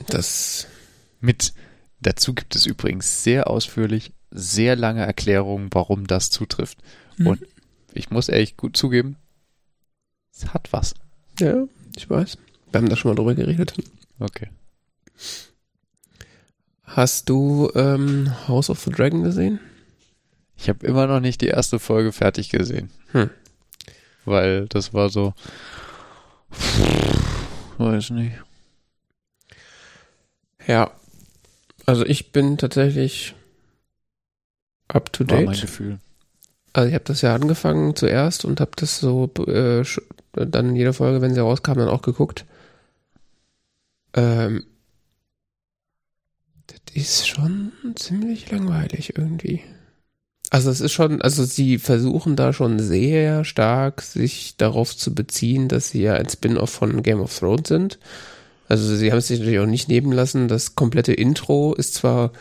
[0.07, 0.67] das,
[1.19, 1.53] Mit
[2.01, 6.77] dazu gibt es übrigens sehr ausführlich sehr lange Erklärungen, warum das zutrifft.
[7.19, 7.27] Mhm.
[7.27, 7.47] Und
[7.93, 9.17] ich muss ehrlich gut zugeben,
[10.33, 10.95] es hat was.
[11.39, 12.37] ja, ich weiß.
[12.71, 13.73] Wir haben da schon mal drüber geredet.
[14.19, 14.49] Okay.
[16.83, 19.59] Hast du ähm, House of the Dragon gesehen?
[20.57, 22.89] Ich habe immer noch nicht die erste Folge fertig gesehen.
[23.11, 23.29] Hm.
[24.25, 25.33] Weil das war so.
[27.77, 28.33] Weiß nicht.
[30.67, 30.91] Ja.
[31.85, 33.35] Also ich bin tatsächlich
[34.87, 35.61] up to War mein date.
[35.61, 35.99] Gefühl.
[36.73, 39.83] Also ich habe das ja angefangen zuerst und habe das so äh,
[40.33, 42.45] dann jede Folge, wenn sie rauskam, dann auch geguckt.
[44.13, 44.65] Ähm,
[46.67, 49.61] das ist schon ziemlich langweilig irgendwie.
[50.51, 55.67] Also es ist schon, also sie versuchen da schon sehr stark sich darauf zu beziehen,
[55.67, 57.99] dass sie ja ein Spin-off von Game of Thrones sind.
[58.67, 60.47] Also sie haben es sich natürlich auch nicht nehmen lassen.
[60.47, 62.31] Das komplette Intro ist zwar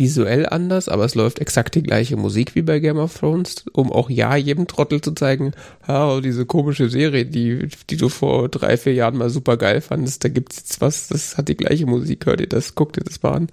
[0.00, 3.92] visuell anders, aber es läuft exakt die gleiche Musik wie bei Game of Thrones, um
[3.92, 5.52] auch ja jedem Trottel zu zeigen,
[5.86, 10.24] ja, diese komische Serie, die, die du vor drei, vier Jahren mal super geil fandest,
[10.24, 13.22] da gibt's jetzt was, das hat die gleiche Musik, hört ihr das, guckt ihr das
[13.22, 13.48] mal an.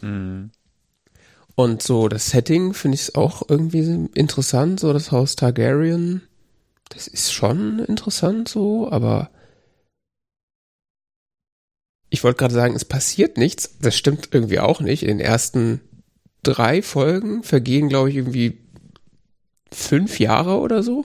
[0.00, 0.50] Mhm.
[1.54, 6.22] Und so das Setting finde ich auch irgendwie interessant, so das Haus Targaryen,
[6.88, 9.30] das ist schon interessant so, aber
[12.24, 13.76] ich wollte gerade sagen, es passiert nichts.
[13.82, 15.02] Das stimmt irgendwie auch nicht.
[15.02, 15.82] In den ersten
[16.42, 18.60] drei Folgen vergehen, glaube ich, irgendwie
[19.70, 21.04] fünf Jahre oder so.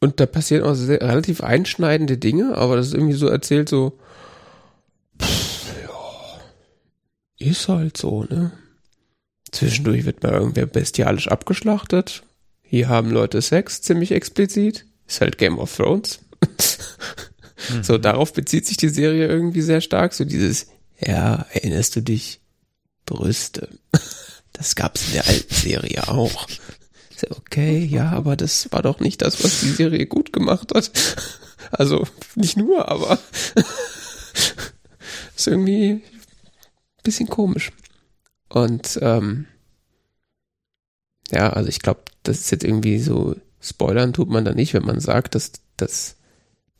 [0.00, 3.98] Und da passieren auch sehr, relativ einschneidende Dinge, aber das ist irgendwie so erzählt, so,
[5.20, 8.52] pff, ja, ist halt so, ne?
[9.50, 12.22] Zwischendurch wird mal irgendwer bestialisch abgeschlachtet.
[12.62, 14.86] Hier haben Leute Sex, ziemlich explizit.
[15.06, 16.20] Ist halt Game of Thrones.
[17.82, 20.14] So, darauf bezieht sich die Serie irgendwie sehr stark.
[20.14, 20.66] So dieses,
[20.98, 22.40] ja, erinnerst du dich?
[23.06, 23.68] Brüste.
[24.54, 26.46] Das gab's in der alten Serie auch.
[27.30, 30.90] Okay, ja, aber das war doch nicht das, was die Serie gut gemacht hat.
[31.70, 33.18] Also, nicht nur, aber
[35.36, 36.02] ist irgendwie ein
[37.02, 37.70] bisschen komisch.
[38.50, 39.46] Und, ähm,
[41.30, 44.84] ja, also ich glaube, das ist jetzt irgendwie so, spoilern tut man da nicht, wenn
[44.84, 46.16] man sagt, dass das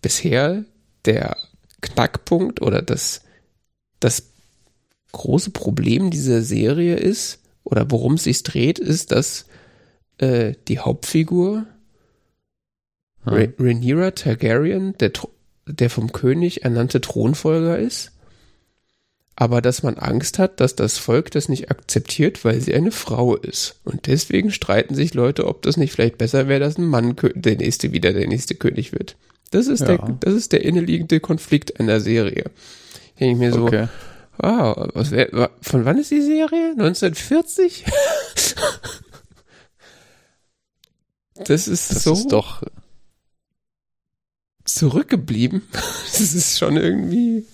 [0.03, 0.64] bisher
[1.05, 1.37] der
[1.81, 3.23] Knackpunkt oder das,
[4.01, 4.25] das
[5.12, 9.47] große Problem dieser Serie ist, oder worum es sich dreht, ist, dass
[10.19, 11.67] äh, die Hauptfigur
[13.25, 13.35] Hm.
[13.35, 15.12] Rha- Rhaenyra Targaryen, der,
[15.67, 18.11] der vom König ernannte Thronfolger ist,
[19.37, 23.37] aber dass man Angst hat, dass das Volk das nicht akzeptiert, weil sie eine Frau
[23.37, 23.77] ist.
[23.85, 27.57] Und deswegen streiten sich Leute, ob das nicht vielleicht besser wäre, dass ein Mann der
[27.57, 29.17] nächste wieder der nächste König wird.
[29.53, 29.97] Das ist, Ja.
[29.99, 32.51] der, das ist der inneliegende Konflikt in der Serie.
[33.21, 33.87] Denke ich mir so, Okay.
[34.38, 36.71] wow, wär, von wann ist die Serie?
[36.73, 37.85] 1940?
[41.47, 42.62] das ist Das so ist doch,
[44.65, 45.62] zurückgeblieben.
[46.12, 47.47] Das ist schon irgendwie.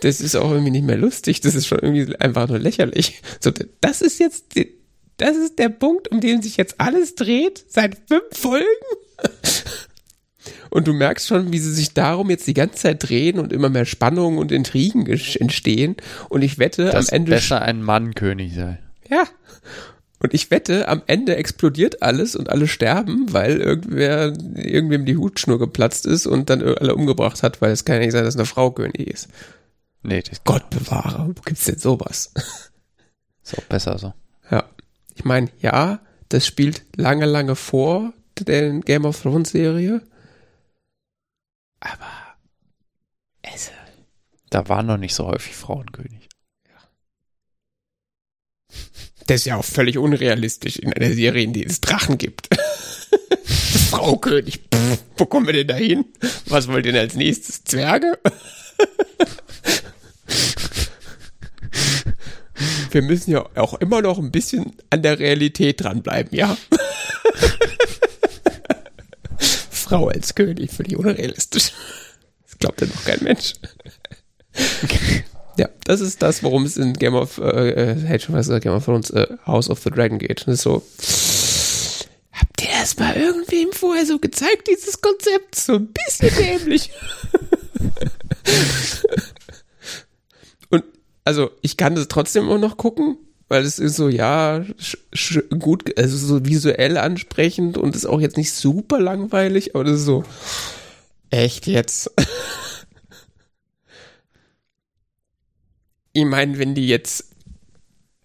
[0.00, 1.42] Das ist auch irgendwie nicht mehr lustig.
[1.42, 3.20] Das ist schon irgendwie einfach nur lächerlich.
[3.40, 4.46] So, das ist jetzt,
[5.18, 8.64] das ist der Punkt, um den sich jetzt alles dreht, seit fünf Folgen.
[10.70, 13.68] Und du merkst schon, wie sie sich darum jetzt die ganze Zeit drehen und immer
[13.68, 15.96] mehr Spannungen und Intrigen entstehen.
[16.28, 18.78] Und ich wette, dass am Ende besser ein Mann König sei.
[19.08, 19.24] ja.
[20.22, 25.58] Und ich wette, am Ende explodiert alles und alle sterben, weil irgendwer, irgendwem die Hutschnur
[25.58, 28.44] geplatzt ist und dann alle umgebracht hat, weil es kann ja nicht sein, dass eine
[28.44, 29.28] Frau König ist.
[30.02, 32.32] Nee, das Gott bewahre, wo gibt's denn sowas?
[33.42, 34.12] ist auch besser so.
[34.50, 34.64] Ja.
[35.14, 40.02] Ich meine, ja, das spielt lange, lange vor der Game of Thrones Serie.
[41.80, 42.10] Aber
[43.42, 43.70] es,
[44.50, 46.28] Da waren noch nicht so häufig Frauenkönig.
[49.26, 52.48] das ist ja auch völlig unrealistisch in einer Serie, in der es Drachen gibt.
[53.90, 56.04] Frau König, pff, wo kommen wir denn da hin?
[56.46, 57.62] Was wollt ihr denn als nächstes?
[57.64, 58.18] Zwerge?
[62.90, 66.56] Wir müssen ja auch immer noch ein bisschen an der Realität dranbleiben, ja?
[69.90, 71.72] Frau als König, völlig unrealistisch.
[72.44, 73.54] Das glaubt ja noch kein Mensch.
[75.56, 78.84] Ja, das ist das, worum es in Game of, äh, äh, hätte gesagt, Game of
[78.84, 80.46] Thrones, äh, House of the Dragon geht.
[80.46, 80.86] Das ist so,
[82.30, 85.56] habt ihr das mal irgendwem vorher so gezeigt, dieses Konzept?
[85.56, 86.92] So ein bisschen dämlich.
[90.70, 90.84] Und,
[91.24, 93.18] also, ich kann das trotzdem immer noch gucken,
[93.50, 94.64] weil es ist so, ja,
[95.58, 100.04] gut, also so visuell ansprechend und ist auch jetzt nicht super langweilig, aber das ist
[100.06, 100.24] so,
[101.30, 102.10] echt jetzt?
[106.12, 107.26] Ich meine, wenn die jetzt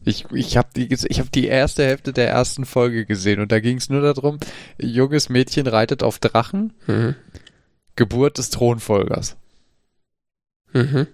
[0.03, 3.59] Ich, ich habe die, ich hab die erste Hälfte der ersten Folge gesehen und da
[3.59, 4.39] ging es nur darum,
[4.79, 7.15] junges Mädchen reitet auf Drachen, Mhm.
[7.95, 9.35] Geburt des Thronfolgers.
[10.73, 11.07] Mhm.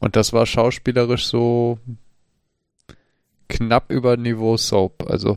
[0.00, 1.78] Und das war schauspielerisch so
[3.48, 5.08] knapp über Niveau Soap.
[5.10, 5.36] Also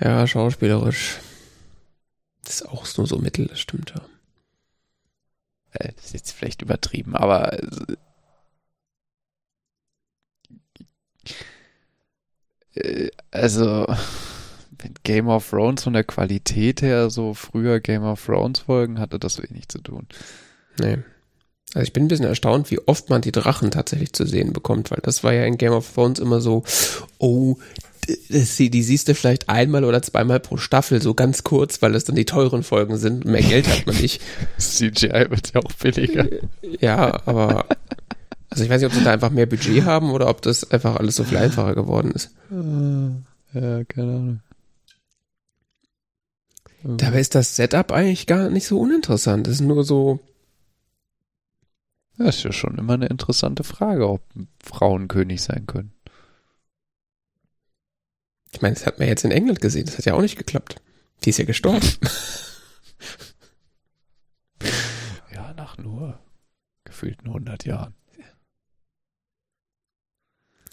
[0.00, 1.18] Ja, schauspielerisch.
[2.44, 4.02] Das ist auch nur so mittel, das stimmt ja.
[5.72, 7.52] äh, das ist jetzt vielleicht übertrieben, aber
[12.74, 13.86] äh, also
[14.78, 19.20] wenn Game of Thrones von der Qualität her so früher Game of Thrones Folgen hatte
[19.20, 20.08] das wenig zu tun.
[20.80, 20.98] Nee.
[21.74, 24.90] Also ich bin ein bisschen erstaunt, wie oft man die Drachen tatsächlich zu sehen bekommt,
[24.90, 26.64] weil das war ja in Game of Thrones immer so,
[27.18, 27.56] oh,
[28.28, 31.92] das, die, die siehst du vielleicht einmal oder zweimal pro Staffel, so ganz kurz, weil
[31.92, 33.24] das dann die teuren Folgen sind.
[33.24, 34.20] Mehr Geld hat man nicht.
[34.58, 36.26] CGI wird ja auch billiger.
[36.80, 37.66] Ja, aber
[38.50, 40.96] also ich weiß nicht, ob sie da einfach mehr Budget haben oder ob das einfach
[40.96, 42.30] alles so viel einfacher geworden ist.
[42.50, 44.40] Ja, keine Ahnung.
[46.82, 49.46] Dabei ist das Setup eigentlich gar nicht so uninteressant.
[49.46, 50.18] Es ist nur so,
[52.18, 54.22] Das ist ja schon immer eine interessante Frage, ob
[54.62, 55.92] Frauen König sein können.
[58.52, 60.76] ich meine, das hat man jetzt in England gesehen, das hat ja auch nicht geklappt.
[61.24, 61.86] Die ist ja gestorben.
[65.32, 66.18] Ja, nach nur
[66.84, 67.94] gefühlten 100 Jahren.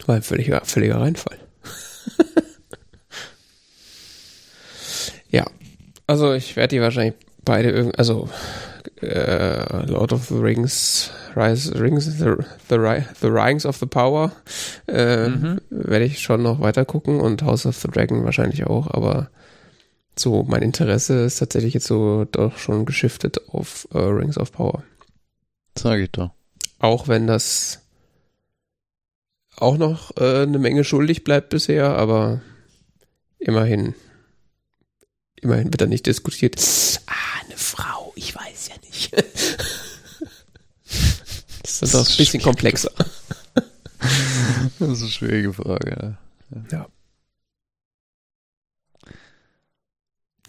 [0.06, 1.38] War ein völliger, völliger Reinfall.
[5.30, 5.46] ja,
[6.08, 8.30] also ich werde die wahrscheinlich beide irgendwie, also
[9.02, 12.34] äh, Lord of the Rings, Rise, Rings, the,
[12.70, 12.78] the,
[13.22, 14.32] the Rings of the Power,
[14.88, 15.62] äh, Mhm.
[15.70, 19.30] werde ich schon noch weiter gucken und House of the Dragon wahrscheinlich auch, aber
[20.18, 24.84] so mein Interesse ist tatsächlich jetzt so doch schon geschiftet auf äh, Rings of Power.
[25.78, 26.32] Sag ich doch.
[26.80, 27.80] Auch wenn das
[29.56, 32.42] auch noch äh, eine Menge schuldig bleibt bisher, aber
[33.40, 33.94] immerhin,
[35.36, 36.60] immerhin wird da nicht diskutiert.
[37.08, 38.49] Ah, eine Frau, ich weiß
[39.00, 39.14] nicht.
[41.64, 42.92] das ist doch ein bisschen komplexer.
[44.80, 46.18] Das ist eine schwierige Frage.
[46.72, 46.88] Ja.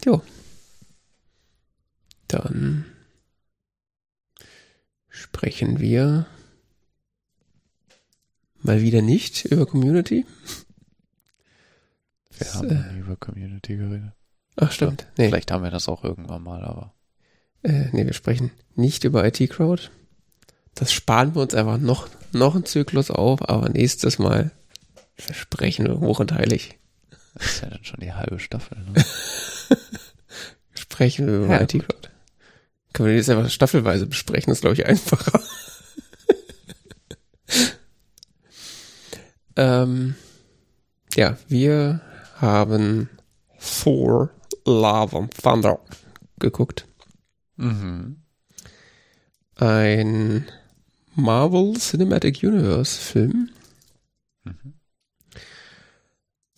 [0.04, 0.22] Jo.
[2.28, 2.84] Dann
[5.08, 6.26] sprechen wir
[8.62, 10.24] mal wieder nicht über Community.
[12.38, 14.12] Wir Das, haben äh, über Community geredet.
[14.56, 15.08] Ach, stimmt.
[15.18, 16.94] Nee, Vielleicht haben wir das auch irgendwann mal, aber.
[17.62, 19.90] Äh, nee, wir sprechen nicht über IT-Crowd.
[20.74, 24.52] Das sparen wir uns einfach noch, noch einen Zyklus auf, aber nächstes Mal
[25.16, 26.78] Versprechen hoch und heilig.
[27.34, 28.78] Das ist ja dann schon die halbe Staffel.
[28.78, 29.04] Ne?
[30.74, 32.08] Sprechen wir über Ja, IT Crowd.
[32.92, 35.40] Können wir das einfach staffelweise besprechen, das ist glaube ich einfacher.
[39.56, 40.16] ähm,
[41.14, 42.00] ja, wir
[42.36, 43.08] haben
[43.60, 44.30] Thor
[44.64, 45.78] Love and Thunder
[46.38, 46.86] geguckt.
[47.60, 48.16] Mhm.
[49.56, 50.46] Ein
[51.14, 53.50] Marvel Cinematic Universe Film.
[54.44, 54.72] Mhm.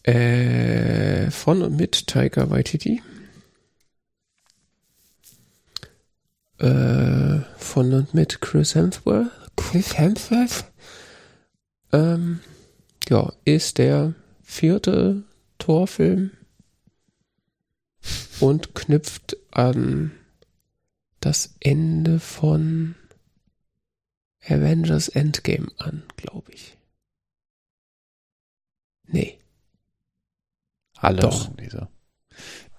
[0.04, 3.02] Äh, von und mit Taika Waititi.
[6.58, 9.30] Äh, von und mit Chris Hemsworth.
[9.56, 10.66] Chris Hemsworth?
[11.92, 12.38] Ähm,
[13.08, 15.24] ja, ist der vierte
[15.58, 16.30] Torfilm
[18.38, 20.12] und knüpft an
[21.24, 22.94] das Ende von
[24.44, 26.76] Avengers Endgame an, glaube ich.
[29.06, 29.38] Nee.
[30.98, 31.50] Alle Doch.
[31.70, 31.86] so.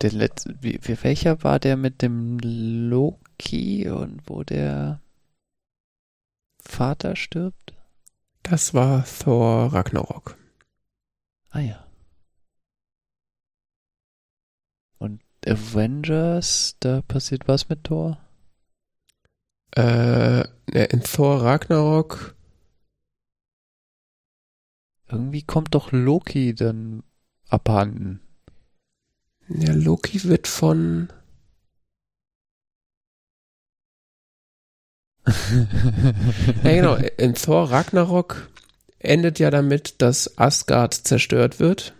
[0.02, 5.02] Der letzte, wie, wie, welcher war der mit dem Loki und wo der
[6.60, 7.74] Vater stirbt?
[8.42, 10.38] Das war Thor Ragnarok.
[11.50, 11.88] Ah ja.
[14.98, 18.23] Und Avengers, da passiert was mit Thor?
[19.76, 22.36] Äh, in Thor Ragnarok,
[25.14, 27.04] Irgendwie kommt doch Loki dann
[27.48, 28.22] abhanden.
[29.48, 31.10] ja, Loki wird von,
[36.64, 38.50] ja genau, in Thor Ragnarok
[39.00, 41.94] endet ja damit, dass Asgard zerstört wird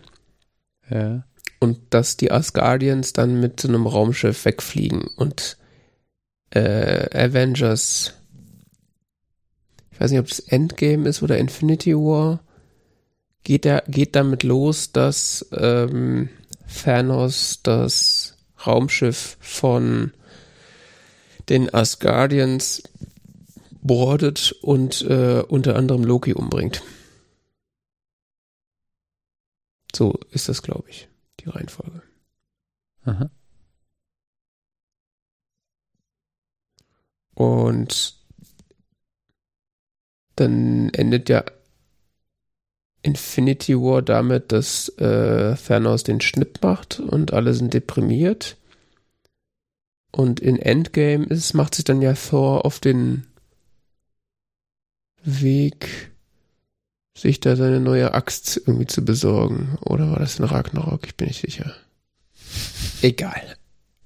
[0.90, 1.24] ja.
[1.60, 5.56] und dass die Asgardians dann mit so einem Raumschiff wegfliegen und
[6.54, 8.14] äh, Avengers,
[9.90, 12.40] ich weiß nicht, ob das Endgame ist oder Infinity War,
[13.42, 16.28] geht, der, geht damit los, dass ähm,
[16.82, 18.36] Thanos das
[18.66, 20.12] Raumschiff von
[21.48, 22.82] den Asgardians
[23.82, 26.82] bordet und äh, unter anderem Loki umbringt.
[29.94, 31.08] So ist das, glaube ich,
[31.40, 32.02] die Reihenfolge.
[33.04, 33.30] Aha.
[37.34, 38.16] Und
[40.36, 41.44] dann endet ja
[43.02, 48.56] Infinity War damit, dass äh, Thanos den Schnitt macht und alle sind deprimiert.
[50.10, 53.26] Und in Endgame ist, macht sich dann ja Thor auf den
[55.24, 56.12] Weg,
[57.16, 59.76] sich da seine neue Axt irgendwie zu besorgen.
[59.84, 61.06] Oder war das in Ragnarok?
[61.06, 61.74] Ich bin nicht sicher.
[63.02, 63.56] Egal.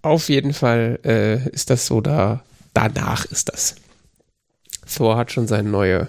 [0.03, 2.43] Auf jeden Fall äh, ist das so da.
[2.75, 3.77] Danach ist das.
[4.87, 6.09] Thor hat schon seine neue,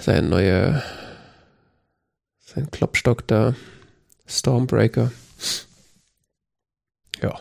[0.00, 0.82] seine neue,
[2.44, 3.54] sein Klopstock da,
[4.26, 5.12] Stormbreaker.
[7.22, 7.38] Ja.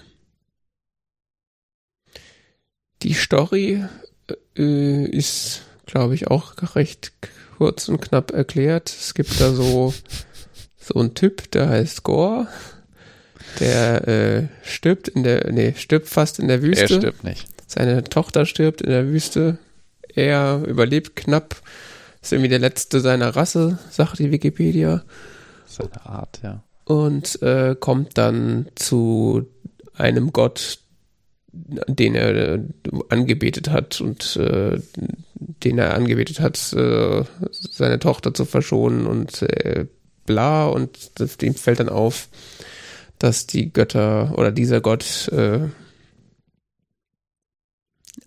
[3.02, 3.84] Die Story
[4.58, 7.12] äh, ist, glaube ich, auch recht
[7.58, 8.90] kurz und knapp erklärt.
[8.90, 9.94] Es gibt da so,
[10.78, 12.48] so einen Typ, der heißt Gore.
[13.60, 16.96] Der äh, stirbt in der, nee, stirbt fast in der Wüste.
[16.96, 17.48] Er stirbt nicht.
[17.68, 19.58] Seine Tochter stirbt in der Wüste.
[20.14, 21.62] Er überlebt knapp.
[22.22, 25.04] Ist irgendwie der letzte seiner Rasse, sagt die Wikipedia.
[25.68, 26.64] Seine Art, ja.
[26.86, 29.48] Und äh, kommt dann zu
[29.94, 30.80] einem Gott,
[31.52, 32.60] den er äh,
[33.10, 34.80] angebetet hat und äh,
[35.64, 39.86] den er angebetet hat, äh, seine Tochter zu verschonen und äh,
[40.26, 40.68] bla.
[40.68, 42.30] Und das, dem fällt dann auf,
[43.26, 45.68] dass die Götter oder dieser Gott äh,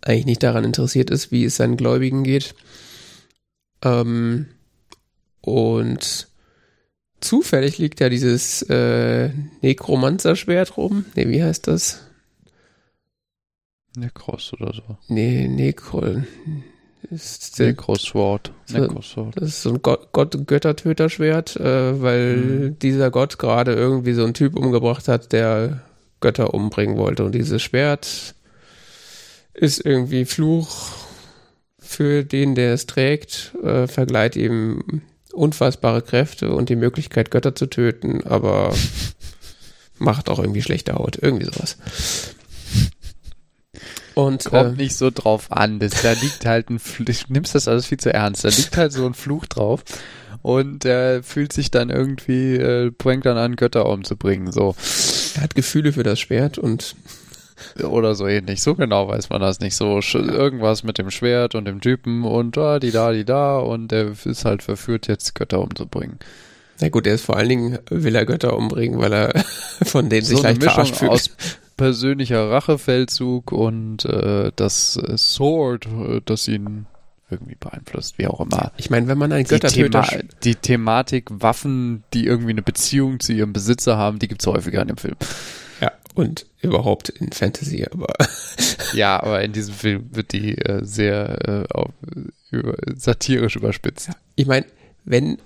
[0.03, 2.57] eigentlich nicht daran interessiert ist, wie es seinen Gläubigen geht.
[3.81, 4.47] Ähm,
[5.41, 6.27] und
[7.21, 9.31] zufällig liegt ja dieses äh,
[9.63, 11.05] Nekromanzerschwert rum.
[11.15, 12.05] Ne, wie heißt das?
[13.97, 14.99] Necros oder so.
[15.07, 16.25] Nee, Nekro.
[17.11, 17.59] Ist
[18.73, 19.37] Necrosword.
[19.37, 22.79] das ist so ein Gott, Gott Göttertöterschwert, äh, weil Mhm.
[22.81, 25.81] dieser Gott gerade irgendwie so einen Typ umgebracht hat, der
[26.21, 27.25] Götter umbringen wollte.
[27.25, 28.35] Und dieses Schwert
[29.55, 30.91] ist irgendwie Fluch
[31.79, 37.67] für den, der es trägt, äh, vergleicht ihm unfassbare Kräfte und die Möglichkeit, Götter zu
[37.67, 38.75] töten, aber
[39.99, 41.17] macht auch irgendwie schlechte Haut.
[41.21, 41.77] Irgendwie sowas.
[44.19, 45.79] Und Kommt äh, nicht so drauf an.
[45.79, 47.07] Das, da liegt halt ein Fluch.
[47.07, 48.45] Du nimmst das alles viel zu ernst.
[48.45, 49.85] Da liegt halt so ein Fluch drauf.
[50.43, 54.51] Und er fühlt sich dann irgendwie, äh, fängt dann an, Götter umzubringen.
[54.51, 54.75] So.
[55.37, 56.97] er hat Gefühle für das Schwert und
[57.81, 58.61] Oder so ähnlich.
[58.61, 59.77] So genau weiß man das nicht.
[59.77, 63.93] So irgendwas mit dem Schwert und dem Typen und da, die da, die da und
[63.93, 66.19] der ist halt verführt, jetzt Götter umzubringen.
[66.81, 69.45] Na gut, er ist vor allen Dingen, will er Götter umbringen, weil er
[69.85, 71.13] von denen so sich leicht verarscht fühlt.
[71.13, 71.31] aus
[71.79, 76.87] persönlicher Rachefeldzug und äh, das Sword, äh, das ihn
[77.31, 78.73] irgendwie beeinflusst, wie auch immer.
[78.77, 80.03] Ich meine, wenn man einen Göttertöter...
[80.03, 84.47] Die, Thema die Thematik Waffen, die irgendwie eine Beziehung zu ihrem Besitzer haben, die gibt's
[84.47, 85.17] häufiger in dem Film.
[85.81, 88.15] Ja, und überhaupt in Fantasy, aber...
[88.95, 91.91] ja, aber in diesem Film wird die äh, sehr äh, auf,
[92.51, 94.11] über, satirisch überspitzt.
[94.35, 94.67] Ich meine,
[95.05, 95.39] wenn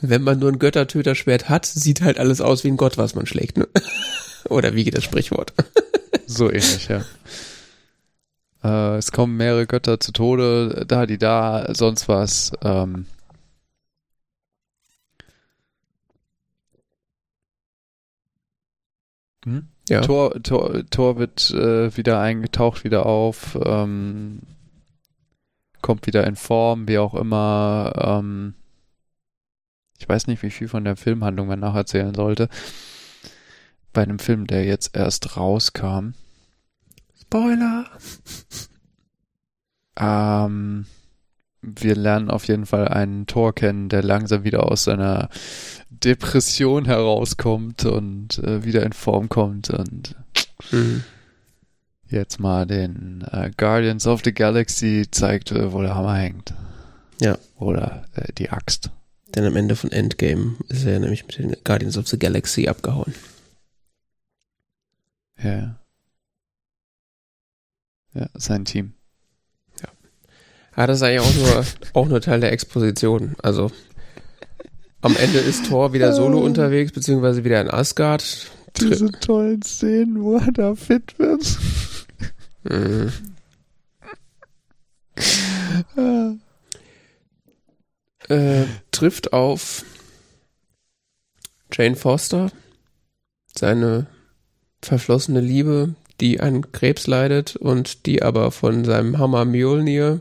[0.00, 3.26] wenn man nur ein Göttertöterschwert hat, sieht halt alles aus wie ein Gott, was man
[3.26, 3.58] schlägt.
[3.58, 3.68] Ne?
[4.48, 5.52] Oder wie geht das Sprichwort?
[6.26, 7.04] so ähnlich, ja.
[8.62, 12.52] Äh, es kommen mehrere Götter zu Tode, da, die da, sonst was.
[12.62, 13.06] Ähm.
[19.44, 19.68] Hm?
[19.88, 20.00] Ja.
[20.02, 24.40] Thor, Thor, Thor wird äh, wieder eingetaucht, wieder auf, ähm,
[25.80, 27.92] kommt wieder in Form, wie auch immer.
[27.96, 28.54] Ähm,
[29.98, 32.48] ich weiß nicht, wie viel von der Filmhandlung man nacherzählen sollte.
[33.92, 36.14] Bei einem Film, der jetzt erst rauskam.
[37.20, 37.86] Spoiler!
[39.98, 40.86] Ähm,
[41.62, 45.28] wir lernen auf jeden Fall einen Tor kennen, der langsam wieder aus seiner
[45.90, 50.16] Depression herauskommt und äh, wieder in Form kommt und
[50.72, 51.04] mhm.
[52.08, 56.52] jetzt mal den äh, Guardians of the Galaxy zeigt, äh, wo der Hammer hängt.
[57.20, 57.38] Ja.
[57.58, 58.90] Oder äh, die Axt.
[59.34, 63.14] Denn am Ende von Endgame ist er nämlich mit den Guardians of the Galaxy abgehauen.
[65.42, 65.78] Ja.
[68.14, 68.92] Ja, sein Team.
[69.80, 69.88] Ja.
[70.76, 71.64] Ja, das ist eigentlich auch nur,
[71.94, 73.34] auch nur Teil der Exposition.
[73.42, 73.70] Also
[75.00, 78.50] am Ende ist Thor wieder solo unterwegs, beziehungsweise wieder in Asgard.
[78.78, 81.58] Diese tollen Szenen, wo er da fit wird.
[82.64, 83.12] Mhm.
[88.28, 89.84] äh, trifft auf
[91.72, 92.52] Jane Foster,
[93.56, 94.06] seine
[94.82, 100.20] verflossene Liebe, die an Krebs leidet und die aber von seinem Hammer Mjolnir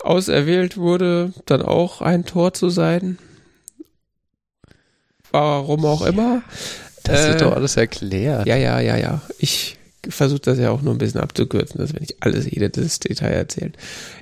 [0.00, 3.18] auserwählt wurde, dann auch ein Tor zu sein.
[5.30, 6.42] Warum auch immer.
[7.04, 8.46] Das wird äh, doch alles erklärt.
[8.46, 9.22] Ja, ja, ja, ja.
[9.38, 9.78] Ich
[10.08, 13.72] versuche das ja auch nur ein bisschen abzukürzen, dass wir nicht alles, jedes Detail erzählen.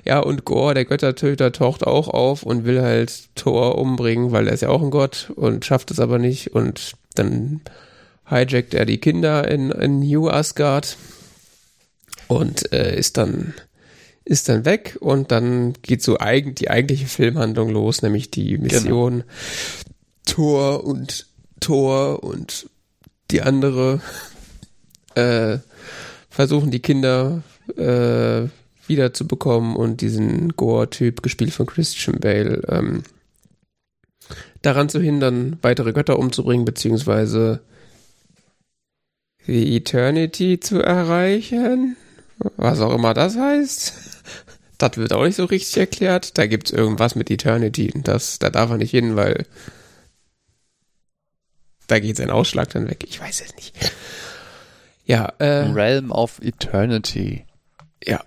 [0.05, 4.53] Ja, und Gore, der Göttertöter, taucht auch auf und will halt Thor umbringen, weil er
[4.53, 7.61] ist ja auch ein Gott und schafft es aber nicht und dann
[8.31, 10.97] hijackt er die Kinder in, in New Asgard
[12.27, 13.53] und äh, ist dann
[14.23, 18.57] ist dann weg und dann geht so eigen, die eigentliche Filmhandlung los, nämlich die.
[18.57, 19.25] Mission genau.
[20.25, 21.27] Thor und
[21.59, 22.69] Thor und
[23.31, 24.01] die andere
[25.15, 25.57] äh,
[26.29, 27.43] versuchen die Kinder
[27.75, 28.47] äh,
[28.87, 33.03] wiederzubekommen und diesen Gore-Typ, gespielt von Christian Bale, ähm,
[34.61, 37.61] daran zu hindern, weitere Götter umzubringen, beziehungsweise
[39.47, 41.97] die Eternity zu erreichen.
[42.57, 43.93] Was auch immer das heißt.
[44.77, 46.37] Das wird auch nicht so richtig erklärt.
[46.37, 47.93] Da gibt's irgendwas mit Eternity.
[48.03, 49.45] Das, da darf er nicht hin, weil
[51.87, 53.05] da geht sein Ausschlag dann weg.
[53.07, 53.75] Ich weiß es nicht.
[55.05, 57.45] Ja, äh, Realm of Eternity.
[58.03, 58.23] Ja.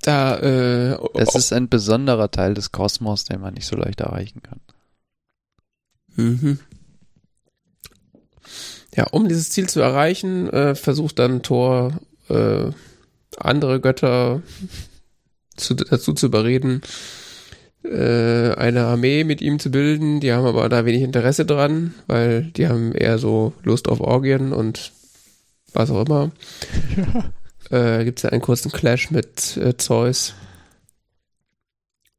[0.00, 4.42] Da, äh, es ist ein besonderer Teil des Kosmos, den man nicht so leicht erreichen
[4.42, 4.60] kann.
[6.16, 6.60] Mhm.
[8.96, 12.70] Ja, um dieses Ziel zu erreichen, äh, versucht dann Thor äh,
[13.36, 14.42] andere Götter
[15.56, 16.82] zu, dazu zu überreden,
[17.84, 20.20] äh, eine Armee mit ihm zu bilden.
[20.20, 24.52] Die haben aber da wenig Interesse dran, weil die haben eher so Lust auf Orgien
[24.52, 24.92] und
[25.72, 26.30] was auch immer.
[26.96, 27.32] Ja.
[27.70, 30.34] Äh, Gibt es ja einen kurzen Clash mit äh, Zeus.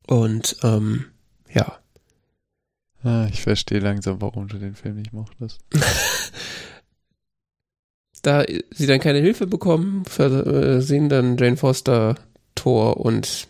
[0.07, 1.05] Und ähm,
[1.53, 1.77] ja.
[3.03, 5.59] Ah, ich verstehe langsam, warum du den Film nicht mochtest.
[8.25, 12.15] da sie dann keine Hilfe bekommen, äh, sehen dann Jane Foster,
[12.55, 13.47] Thor und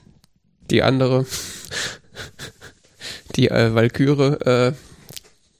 [0.69, 1.25] die andere,
[3.35, 4.73] die äh, Valkyrie, äh,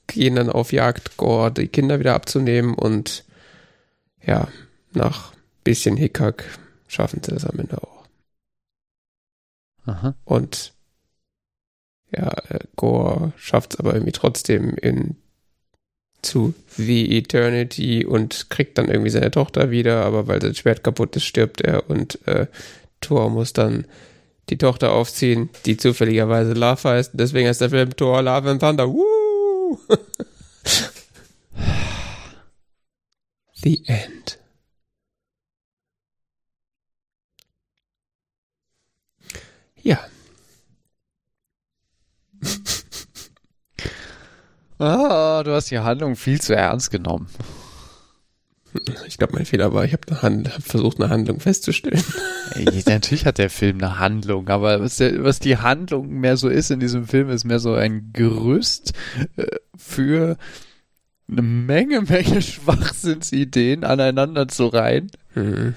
[0.06, 3.24] gehen dann auf Jagd, Gore die Kinder wieder abzunehmen und
[4.22, 4.48] ja,
[4.92, 5.32] nach
[5.64, 6.44] bisschen Hickhack
[6.86, 8.04] schaffen sie das am Ende auch.
[9.86, 10.14] Aha.
[10.24, 10.74] Und
[12.14, 15.16] ja, äh, Gore schafft es aber irgendwie trotzdem in
[16.26, 21.16] zu The Eternity und kriegt dann irgendwie seine Tochter wieder, aber weil sein Schwert kaputt
[21.16, 22.46] ist, stirbt er und äh,
[23.00, 23.86] Thor muss dann
[24.50, 27.12] die Tochter aufziehen, die zufälligerweise Love heißt.
[27.14, 28.88] Deswegen heißt der Film Thor Love and Thunder.
[28.88, 29.78] Woo!
[33.54, 34.38] The End.
[39.82, 39.98] Ja.
[44.78, 47.28] Ah, du hast die Handlung viel zu ernst genommen.
[49.06, 52.02] Ich glaube, mein Fehler war, ich habe hab versucht, eine Handlung festzustellen.
[52.54, 56.48] Ey, natürlich hat der Film eine Handlung, aber was, der, was die Handlung mehr so
[56.48, 58.92] ist in diesem Film, ist mehr so ein Gerüst
[59.36, 59.46] äh,
[59.76, 60.36] für
[61.30, 65.74] eine Menge, Menge Schwachsinnsideen aneinander zu reihen, Mhm.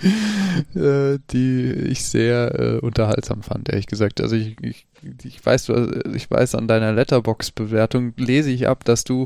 [0.75, 4.21] äh, die ich sehr äh, unterhaltsam fand, ehrlich gesagt.
[4.21, 4.87] Also ich, ich,
[5.23, 5.69] ich weiß,
[6.15, 9.25] ich weiß an deiner Letterbox-Bewertung lese ich ab, dass du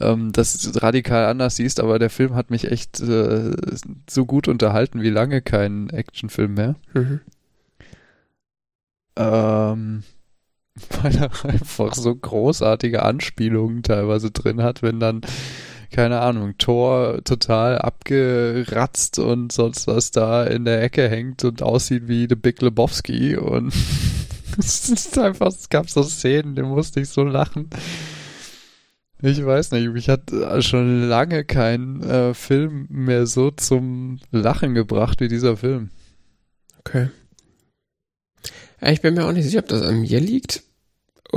[0.00, 3.52] ähm, das radikal anders siehst, aber der Film hat mich echt äh,
[4.08, 6.76] so gut unterhalten wie lange kein Actionfilm mehr.
[6.94, 7.20] Mhm.
[9.16, 10.02] Ähm,
[11.02, 15.20] weil er einfach so großartige Anspielungen teilweise drin hat, wenn dann,
[15.94, 22.08] keine Ahnung, Thor total abgeratzt und sonst was da in der Ecke hängt und aussieht
[22.08, 23.72] wie The Big Lebowski und
[24.58, 27.70] es ist einfach, es gab so Szenen, die musste ich so lachen.
[29.22, 30.32] Ich weiß nicht, mich hat
[30.64, 35.90] schon lange kein äh, Film mehr so zum Lachen gebracht wie dieser Film.
[36.80, 37.10] Okay.
[38.80, 40.64] Ich bin mir auch nicht sicher, ob das an mir liegt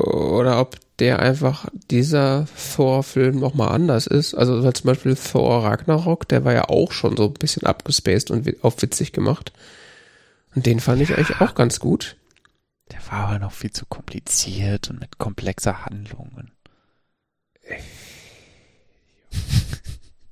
[0.03, 4.33] oder ob der einfach dieser Thor-Film nochmal anders ist.
[4.33, 8.31] Also weil zum Beispiel Thor Ragnarok, der war ja auch schon so ein bisschen abgespaced
[8.31, 9.51] und auf witzig gemacht.
[10.55, 12.17] Und den fand ich eigentlich auch ganz gut.
[12.91, 16.51] Der war aber noch viel zu kompliziert und mit komplexer Handlungen.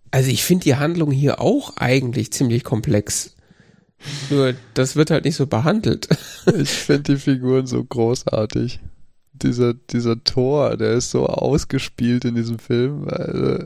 [0.10, 3.36] Also ich finde die Handlung hier auch eigentlich ziemlich komplex.
[4.30, 6.08] Nur das wird halt nicht so behandelt.
[6.58, 8.80] Ich finde die Figuren so großartig.
[9.42, 13.08] Dieser, dieser Thor, der ist so ausgespielt in diesem Film.
[13.10, 13.66] Also,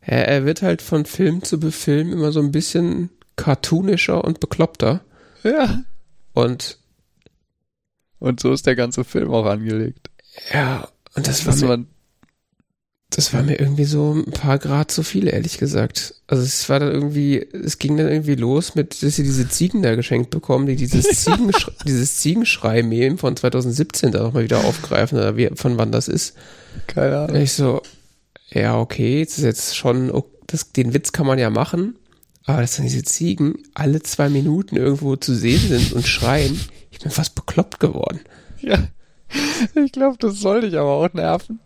[0.00, 5.00] Er, er wird halt von Film zu Film immer so ein bisschen cartoonischer und bekloppter.
[5.42, 5.82] ja.
[6.32, 6.78] Und
[8.20, 10.10] Und so ist der ganze Film auch angelegt.
[10.52, 11.86] ja, und das war Dass man,
[13.10, 16.14] Das war mir irgendwie so ein paar Grad zu viel, ehrlich gesagt.
[16.28, 19.82] Also es war dann irgendwie, es ging dann irgendwie los mit, dass sie diese Ziegen
[19.82, 25.36] da geschenkt bekommen, die dieses Ziegensch dieses Ziegenschrei-Meme von 2017 da nochmal wieder aufgreifen, oder
[25.36, 26.34] wie, von wann das ist.
[26.86, 27.42] keine Und Ahnung.
[27.42, 27.82] ich so,
[28.52, 30.12] ja, okay, das ist jetzt schon,
[30.46, 31.96] das, den Witz kann man ja machen,
[32.44, 36.60] aber dass dann diese Ziegen alle zwei Minuten irgendwo zu sehen sind und schreien,
[36.92, 38.20] ich bin fast bekloppt geworden.
[38.60, 38.78] Ja.
[39.74, 41.60] Ich glaube, das soll dich aber auch nerven.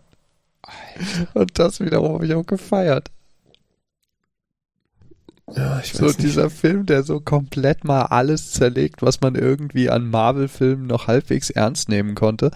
[1.35, 3.11] Und das wiederum habe ich auch gefeiert.
[5.55, 6.23] Ja, ich weiß So nicht.
[6.23, 11.51] dieser Film, der so komplett mal alles zerlegt, was man irgendwie an Marvel-Filmen noch halbwegs
[11.51, 12.51] ernst nehmen konnte.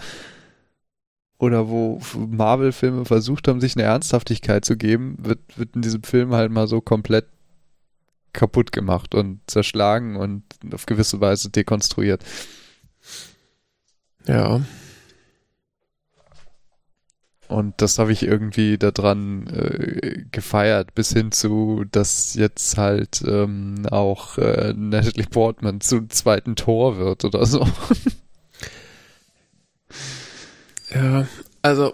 [1.37, 6.33] Oder wo Marvel-Filme versucht haben, sich eine Ernsthaftigkeit zu geben, wird, wird in diesem Film
[6.33, 7.27] halt mal so komplett
[8.33, 10.43] kaputt gemacht und zerschlagen und
[10.73, 12.23] auf gewisse Weise dekonstruiert.
[14.27, 14.61] Ja,
[17.49, 23.87] Und das habe ich irgendwie daran äh, gefeiert, bis hin zu, dass jetzt halt ähm,
[23.89, 27.61] auch äh, Natalie Portman zum zweiten Tor wird oder so.
[30.93, 31.25] ja,
[31.63, 31.93] also,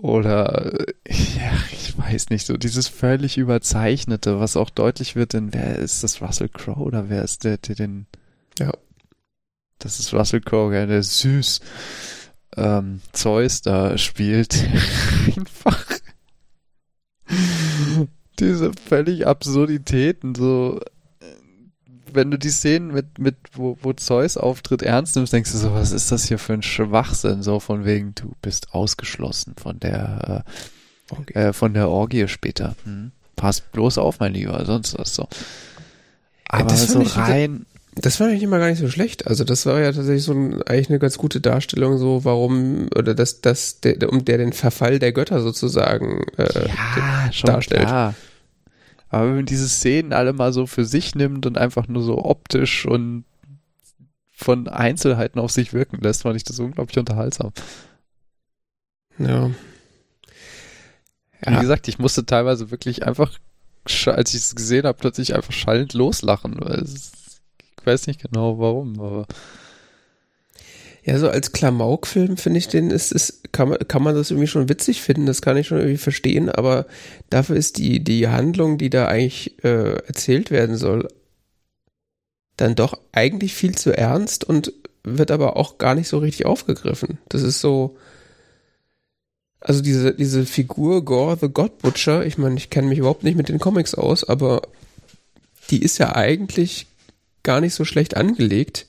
[0.00, 0.72] Oder,
[1.08, 6.04] ja, ich weiß nicht, so dieses völlig überzeichnete, was auch deutlich wird, denn wer ist
[6.04, 8.06] das Russell Crowe oder wer ist der, der den...
[8.58, 8.72] Ja.
[9.78, 11.60] Das ist Russell Crowe, der süß
[12.56, 14.64] ähm, Zeus da spielt.
[15.36, 15.84] Einfach
[18.38, 20.80] diese völlig Absurditäten, so
[21.20, 21.24] äh,
[22.12, 25.74] wenn du die Szenen mit, mit wo, wo Zeus auftritt ernst nimmst, denkst du so,
[25.74, 27.42] was ist das hier für ein Schwachsinn?
[27.42, 31.38] So von wegen, du bist ausgeschlossen von der äh, okay.
[31.38, 32.76] äh, von der Orgie später.
[32.84, 33.12] Hm?
[33.36, 35.28] Pass bloß auf, mein Lieber, sonst was so.
[36.48, 37.66] Aber so rein,
[37.98, 39.26] Das war eigentlich immer gar nicht so schlecht.
[39.26, 43.14] Also das war ja tatsächlich so ein, eigentlich eine ganz gute Darstellung, so warum, oder
[43.14, 47.88] dass das, der, um der den Verfall der Götter sozusagen äh, ja, schon darstellt.
[47.88, 48.14] klar.
[49.08, 52.24] Aber wenn man diese Szenen alle mal so für sich nimmt und einfach nur so
[52.24, 53.24] optisch und
[54.32, 57.52] von Einzelheiten auf sich wirken lässt, fand ich das unglaublich unterhaltsam.
[59.18, 59.50] ja.
[61.46, 63.38] Wie Ja, gesagt, ich musste teilweise wirklich einfach,
[64.06, 66.56] als ich es gesehen habe, plötzlich einfach schallend loslachen.
[66.58, 67.12] Weil es,
[67.86, 69.26] weiß nicht genau warum, aber
[71.06, 74.48] ja, so als Klamauk-Film finde ich den, ist, ist, kann, man, kann man das irgendwie
[74.48, 76.86] schon witzig finden, das kann ich schon irgendwie verstehen, aber
[77.30, 81.06] dafür ist die, die Handlung, die da eigentlich äh, erzählt werden soll,
[82.56, 84.72] dann doch eigentlich viel zu ernst und
[85.04, 87.18] wird aber auch gar nicht so richtig aufgegriffen.
[87.28, 87.96] Das ist so,
[89.60, 93.36] also diese, diese Figur Gore the God Butcher, ich meine, ich kenne mich überhaupt nicht
[93.36, 94.62] mit den Comics aus, aber
[95.70, 96.88] die ist ja eigentlich
[97.46, 98.86] gar nicht so schlecht angelegt.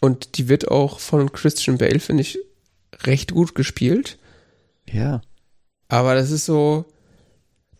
[0.00, 2.38] Und die wird auch von Christian Bale, finde ich,
[3.04, 4.18] recht gut gespielt.
[4.90, 5.22] Ja.
[5.88, 6.84] Aber das ist so,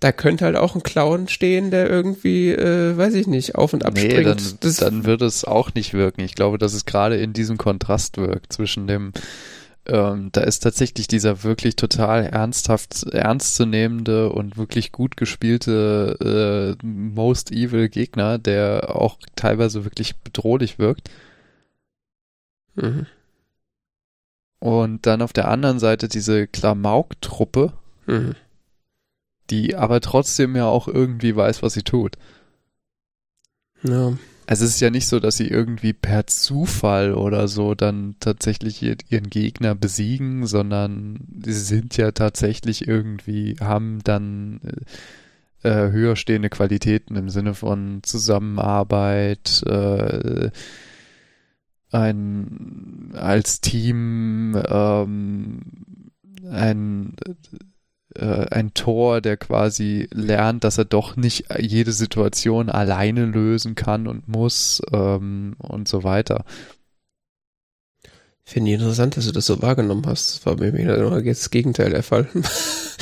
[0.00, 3.84] da könnte halt auch ein Clown stehen, der irgendwie, äh, weiß ich nicht, auf und
[3.84, 4.26] ab Nee, springt.
[4.26, 6.22] dann, das, dann wird es auch nicht wirken.
[6.22, 9.12] Ich glaube, dass es gerade in diesem Kontrast wirkt zwischen dem,
[9.86, 17.50] ähm, da ist tatsächlich dieser wirklich total ernsthaft, ernstzunehmende und wirklich gut gespielte äh, Most
[17.52, 21.10] Evil Gegner, der auch teilweise wirklich bedrohlich wirkt.
[22.74, 23.06] mhm.
[24.60, 27.74] Und dann auf der anderen Seite diese Klamauk-Truppe,
[28.06, 28.34] Mhm.
[29.50, 32.16] die aber trotzdem ja auch irgendwie weiß, was sie tut.
[33.82, 34.14] Ja.
[34.46, 38.82] Also es ist ja nicht so, dass sie irgendwie per Zufall oder so dann tatsächlich
[38.82, 44.60] ihr- ihren Gegner besiegen, sondern sie sind ja tatsächlich irgendwie, haben dann
[45.62, 50.50] äh, äh, höher stehende Qualitäten im Sinne von Zusammenarbeit, äh,
[51.90, 55.60] ein als Team, ähm,
[56.50, 57.34] ein äh,
[58.20, 64.28] ein Tor, der quasi lernt, dass er doch nicht jede Situation alleine lösen kann und
[64.28, 66.44] muss ähm, und so weiter.
[68.44, 70.34] Finde ich interessant, dass du das so wahrgenommen hast.
[70.36, 72.28] Das war bei mir genau das Gegenteil der Fall.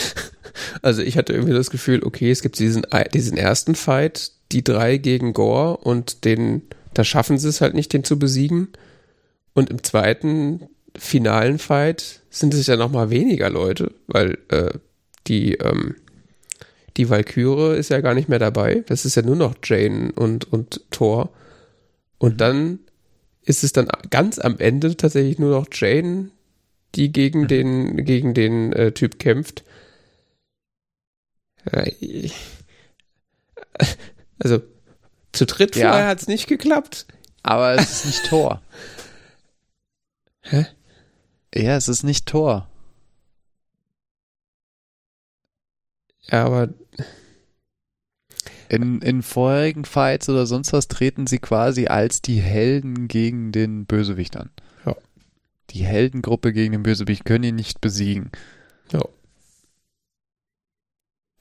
[0.83, 4.99] also ich hatte irgendwie das Gefühl, okay, es gibt diesen, diesen ersten Fight, die drei
[4.99, 6.63] gegen Gore und den,
[6.95, 8.69] da schaffen sie es halt nicht, den zu besiegen.
[9.53, 14.71] Und im zweiten finalen Fight sind es ja noch mal weniger Leute, weil äh,
[15.27, 15.97] die, ähm,
[16.97, 18.83] die Valkyrie ist ja gar nicht mehr dabei.
[18.87, 21.31] Das ist ja nur noch Jane und, und Thor.
[22.19, 22.79] Und dann
[23.43, 26.31] ist es dann ganz am Ende tatsächlich nur noch Jane,
[26.95, 27.49] die gegen Mhm.
[27.49, 29.65] den, gegen den äh, Typ kämpft.
[32.01, 32.35] Ich-
[34.39, 34.61] Also,
[35.33, 35.91] zu dritt Ja.
[35.93, 37.07] vorher hat es nicht geklappt.
[37.45, 38.61] Aber es ist nicht Tor.
[40.43, 40.67] Hä?
[41.55, 42.69] Ja, es ist nicht Tor.
[46.31, 46.69] Ja, aber
[48.69, 53.85] In, in vorherigen Fights oder sonst was treten sie quasi als die Helden gegen den
[53.85, 54.51] Bösewicht an.
[54.87, 54.97] Ja.
[55.71, 58.31] Die Heldengruppe gegen den Bösewicht können ihn nicht besiegen.
[58.91, 59.03] Ja.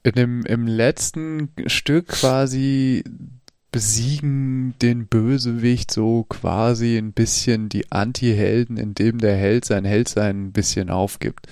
[0.03, 3.03] In dem, Im letzten Stück quasi
[3.71, 10.51] besiegen den Bösewicht so quasi ein bisschen die Anti-Helden, indem der Held sein Heldsein ein
[10.51, 11.47] bisschen aufgibt.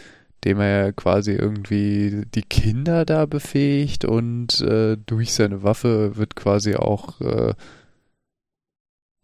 [0.46, 6.76] Dem er quasi irgendwie die Kinder da befähigt und äh, durch seine Waffe wird quasi
[6.76, 7.54] auch äh,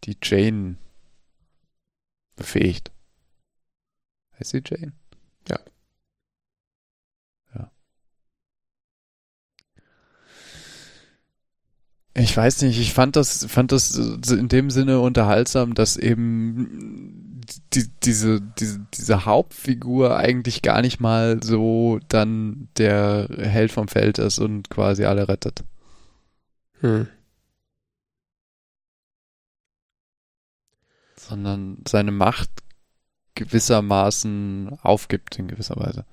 [0.04, 0.76] die Jane
[2.36, 2.92] befähigt.
[4.40, 4.92] Heißt sie Jane?
[5.48, 5.60] Ja.
[7.56, 7.72] Ja.
[12.14, 17.25] Ich weiß nicht, ich fand das, fand das in dem Sinne unterhaltsam, dass eben
[17.74, 24.20] die, diese, diese, diese Hauptfigur eigentlich gar nicht mal so dann der Held vom Feld
[24.20, 25.64] ist und quasi alle rettet.
[26.82, 27.08] hm.
[31.18, 32.50] sondern seine Macht
[33.36, 36.06] gewissermaßen aufgibt in gewisser Weise.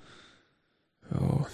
[1.11, 1.47] Ja.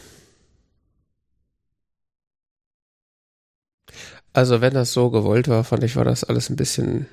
[4.33, 7.07] Also, wenn das so gewollt war, fand ich, war das alles ein bisschen.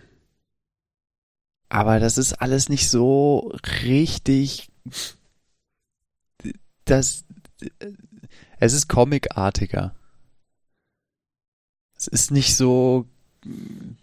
[1.69, 3.51] Aber das ist alles nicht so
[3.83, 4.69] richtig.
[6.85, 7.23] Das.
[8.59, 9.93] Es ist comicartiger.
[11.97, 13.05] Es ist nicht so.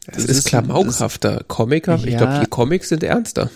[0.07, 1.45] Es ist klamaukhafter.
[1.49, 2.19] Comicher, ich Ja.
[2.19, 3.51] glaube, die Comics sind ernster.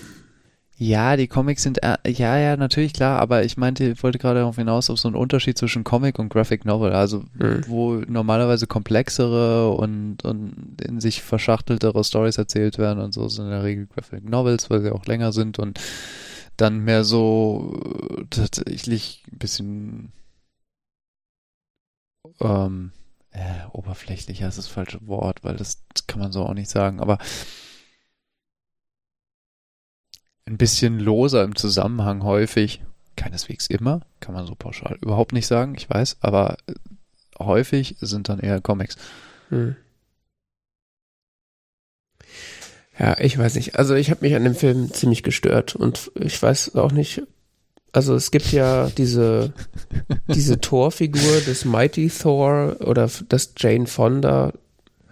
[0.78, 4.40] Ja, die Comics sind, äh, ja, ja, natürlich klar, aber ich meinte, ich wollte gerade
[4.40, 7.64] darauf hinaus, auf so einen Unterschied zwischen Comic und Graphic Novel, also Hm.
[7.66, 13.52] wo normalerweise komplexere und, und in sich verschachteltere Stories erzählt werden und so sind in
[13.52, 15.80] der Regel Graphic Novels, weil sie auch länger sind und
[16.58, 17.80] dann mehr so
[18.18, 20.12] äh, tatsächlich ein bisschen
[22.40, 22.92] ähm,
[23.32, 27.18] äh, oberflächlicher ist das falsche Wort, weil das kann man so auch nicht sagen, aber
[30.46, 32.82] ein bisschen loser im Zusammenhang häufig.
[33.16, 36.74] Keineswegs immer, kann man so pauschal überhaupt nicht sagen, ich weiß, aber äh,
[37.38, 38.96] häufig sind dann eher Comics.
[39.48, 39.76] Hm.
[42.98, 43.78] Ja, ich weiß nicht.
[43.78, 47.22] Also ich habe mich an dem Film ziemlich gestört und ich weiß auch nicht.
[47.92, 49.52] Also es gibt ja diese
[50.28, 54.52] diese Thor-Figur des Mighty Thor oder das Jane Fonda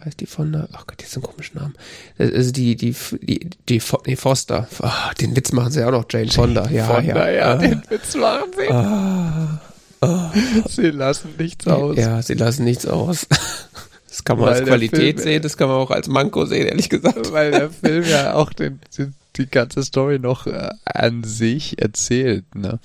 [0.05, 0.69] heißt die Fonda?
[0.73, 1.75] Ach Gott, die ist ein komischen Namen.
[2.19, 4.69] Also die, die, die, die, nee, Foster.
[4.83, 4.89] Oh,
[5.21, 6.69] den Witz machen sie auch noch, Jane Fonda.
[6.71, 7.35] Ja, Fonda, ja.
[7.37, 7.57] ja, Ah.
[7.57, 8.71] den Witz machen sie.
[8.71, 9.61] Ah.
[10.01, 10.33] Ah.
[10.69, 11.97] Sie lassen nichts aus.
[11.97, 13.27] Ja, sie lassen nichts aus.
[14.09, 16.45] Das kann man Weil als der Qualität Film- sehen, das kann man auch als Manko
[16.47, 17.33] sehen, ehrlich gesagt.
[17.33, 22.55] Weil der Film ja auch den, den, die ganze Story noch äh, an sich erzählt,
[22.55, 22.79] ne?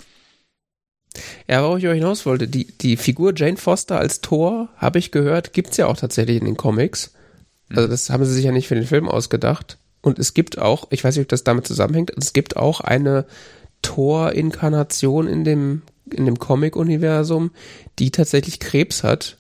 [1.48, 5.12] Ja, worauf ich euch hinaus wollte, die, die Figur Jane Foster als Thor, habe ich
[5.12, 7.14] gehört, gibt's ja auch tatsächlich in den Comics.
[7.70, 9.78] Also das haben sie sich ja nicht für den Film ausgedacht.
[10.02, 13.26] Und es gibt auch, ich weiß nicht, ob das damit zusammenhängt, es gibt auch eine
[13.82, 17.52] Thor-Inkarnation in dem, in dem Comic-Universum,
[18.00, 19.38] die tatsächlich Krebs hat.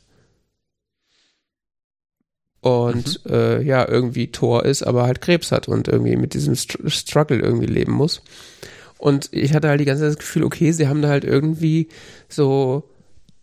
[2.61, 6.89] Und äh, ja, irgendwie Thor ist, aber halt Krebs hat und irgendwie mit diesem Str
[6.89, 8.21] Struggle irgendwie leben muss.
[8.99, 11.87] Und ich hatte halt die ganze Zeit das Gefühl, okay, sie haben da halt irgendwie
[12.27, 12.83] so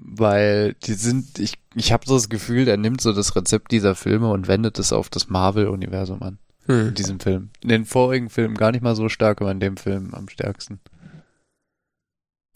[0.05, 3.95] Weil die sind, ich, ich habe so das Gefühl, er nimmt so das Rezept dieser
[3.95, 6.39] Filme und wendet es auf das Marvel-Universum an.
[6.67, 6.93] In hm.
[6.93, 7.49] diesem Film.
[7.61, 10.79] In den vorigen Filmen gar nicht mal so stark, aber in dem Film am stärksten.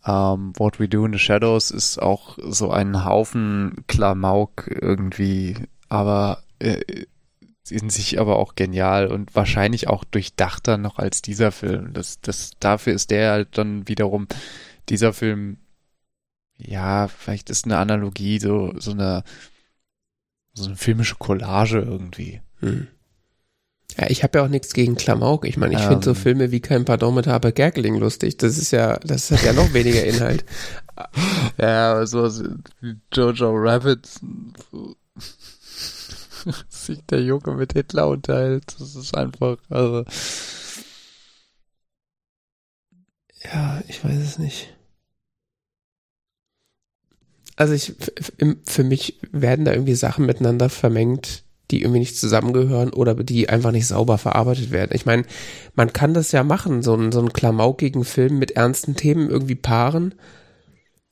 [0.05, 5.55] Ähm, What We Do in the Shadows ist auch so ein Haufen Klamauk irgendwie,
[5.89, 7.05] aber äh,
[7.69, 11.91] in sich aber auch genial und wahrscheinlich auch durchdachter noch als dieser Film.
[11.93, 14.27] Das, das, dafür ist der halt dann wiederum,
[14.89, 15.57] dieser Film,
[16.57, 19.23] ja, vielleicht ist eine Analogie, so, so eine,
[20.53, 22.41] so eine filmische Collage irgendwie.
[22.59, 22.87] Hm.
[23.97, 25.45] Ja, ich habe ja auch nichts gegen Klamauk.
[25.45, 26.15] Ich meine, ich finde so Ähm.
[26.15, 28.37] Filme wie kein Pardon mit Harper Gerkeling lustig.
[28.37, 30.45] Das ist ja, das hat ja noch weniger Inhalt.
[31.59, 32.43] Ja, sowas
[32.81, 34.07] wie Jojo Rabbit,
[34.71, 34.95] so,
[36.69, 40.05] sich der Junge mit Hitler unterhält, das ist einfach, also,
[43.43, 44.73] Ja, ich weiß es nicht.
[47.57, 47.95] Also ich,
[48.65, 53.71] für mich werden da irgendwie Sachen miteinander vermengt, die irgendwie nicht zusammengehören oder die einfach
[53.71, 54.91] nicht sauber verarbeitet werden.
[54.93, 55.23] Ich meine,
[55.75, 59.55] man kann das ja machen, so einen, so einen klamaukigen Film mit ernsten Themen irgendwie
[59.55, 60.13] paaren,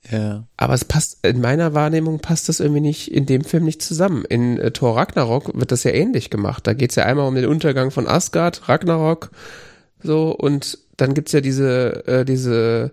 [0.10, 0.48] ja.
[0.56, 4.24] aber es passt, in meiner Wahrnehmung passt das irgendwie nicht in dem Film nicht zusammen.
[4.24, 6.68] In äh, Thor Ragnarok wird das ja ähnlich gemacht.
[6.68, 9.32] Da geht's ja einmal um den Untergang von Asgard, Ragnarok,
[10.04, 12.91] so, und dann gibt's ja diese, äh, diese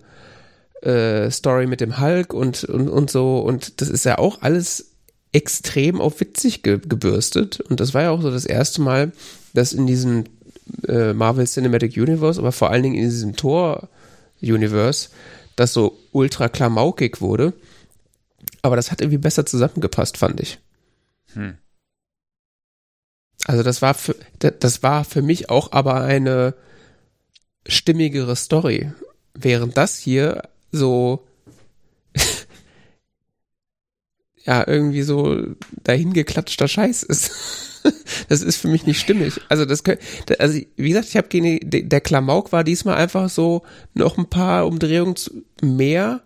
[0.83, 4.91] äh, Story mit dem Hulk und, und, und so, und das ist ja auch alles
[5.31, 7.59] extrem auf witzig ge gebürstet.
[7.61, 9.11] Und das war ja auch so das erste Mal,
[9.53, 10.25] dass in diesem
[10.87, 15.09] äh, Marvel Cinematic Universe, aber vor allen Dingen in diesem Thor-Universe,
[15.55, 17.53] das so ultra klamaukig wurde.
[18.61, 20.59] Aber das hat irgendwie besser zusammengepasst, fand ich.
[21.33, 21.57] Hm.
[23.45, 26.53] Also das war für, da- das war für mich auch aber eine
[27.67, 28.91] stimmigere Story.
[29.33, 31.23] Während das hier so
[34.45, 35.37] ja irgendwie so
[35.83, 37.31] dahingeklatschter Scheiß ist.
[38.29, 39.39] das ist für mich nicht stimmig.
[39.49, 43.29] Also das kö- da- also wie gesagt, ich habe keine der Klamauk war diesmal einfach
[43.29, 43.63] so
[43.93, 45.15] noch ein paar Umdrehungen
[45.61, 46.21] mehr,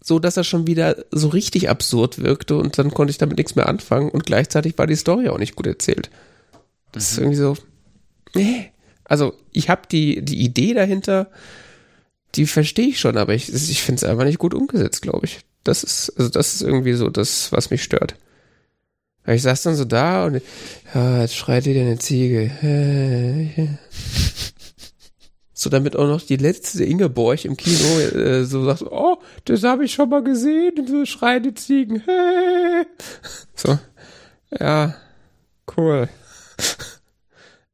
[0.00, 3.56] so dass er schon wieder so richtig absurd wirkte und dann konnte ich damit nichts
[3.56, 6.10] mehr anfangen und gleichzeitig war die Story auch nicht gut erzählt.
[6.92, 7.56] Das ist irgendwie so
[8.34, 8.70] nee.
[9.06, 11.30] Also, ich habe die die Idee dahinter,
[12.36, 15.40] die verstehe ich schon, aber ich ich finde es einfach nicht gut umgesetzt, glaube ich.
[15.62, 18.16] Das ist also das ist irgendwie so das, was mich stört.
[19.26, 20.42] Ich saß dann so da und
[20.94, 22.50] ja, jetzt schreit wieder eine Ziege.
[25.56, 29.84] So damit auch noch die letzte Ingeborg im Kino äh, so sagt, oh, das habe
[29.84, 32.02] ich schon mal gesehen, so schreien die Ziegen.
[33.54, 33.78] so,
[34.60, 34.94] ja,
[35.76, 36.08] cool.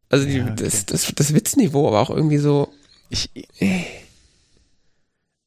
[0.08, 0.54] Also die, Ja, okay.
[0.56, 2.68] das, das, das Witzniveau war auch irgendwie so,
[3.08, 3.84] Ich, äh,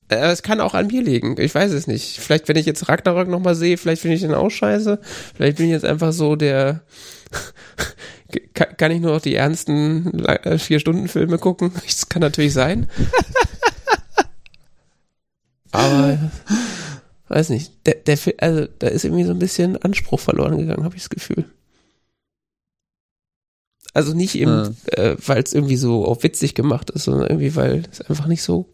[0.10, 1.36] es kann auch an mir liegen.
[1.40, 2.20] Ich weiß es nicht.
[2.20, 5.00] Vielleicht, wenn ich jetzt Ragnarok nochmal sehe, vielleicht finde ich den auch scheiße.
[5.36, 6.84] Vielleicht bin ich jetzt einfach so der.
[8.54, 11.72] kann, ich nur noch die ernsten äh, Vier-Stunden-Filme gucken?
[11.86, 12.90] Das kann natürlich sein.
[15.72, 16.32] Aber.
[17.30, 17.86] Weiß nicht.
[17.88, 21.10] Der, der, also, da ist irgendwie so ein bisschen Anspruch verloren gegangen, habe ich das
[21.10, 21.46] Gefühl.
[23.96, 27.84] Also nicht eben, äh, weil es irgendwie so auf witzig gemacht ist, sondern irgendwie, weil
[27.92, 28.74] es einfach nicht so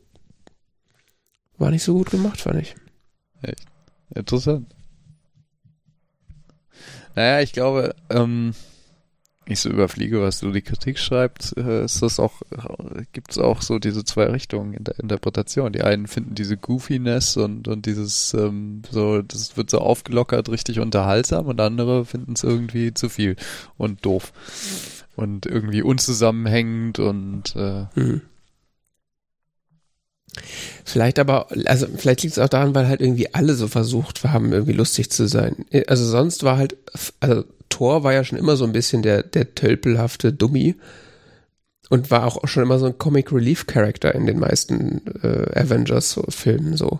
[1.60, 2.76] war nicht so gut gemacht, fand ich.
[4.14, 4.68] Interessant.
[7.16, 8.53] Naja, ich glaube, ähm,
[9.45, 13.38] ich so überfliege, was so die Kritik schreibt, äh, ist das auch, äh, gibt es
[13.38, 15.74] auch so diese zwei Richtungen in der Interpretation.
[15.74, 20.80] Die einen finden diese Goofiness und, und dieses, ähm, so, das wird so aufgelockert, richtig
[20.80, 23.36] unterhaltsam und andere finden es irgendwie zu viel
[23.78, 24.32] und doof.
[25.16, 28.22] Und irgendwie unzusammenhängend und äh, Mhm.
[30.86, 34.52] Vielleicht aber, also vielleicht liegt es auch daran, weil halt irgendwie alle so versucht haben,
[34.52, 35.66] irgendwie lustig zu sein.
[35.88, 36.78] Also sonst war halt,
[37.20, 40.76] also Thor war ja schon immer so ein bisschen der, der tölpelhafte Dummy
[41.90, 46.78] und war auch schon immer so ein Comic Relief Character in den meisten äh, Avengers-Filmen
[46.78, 47.00] so.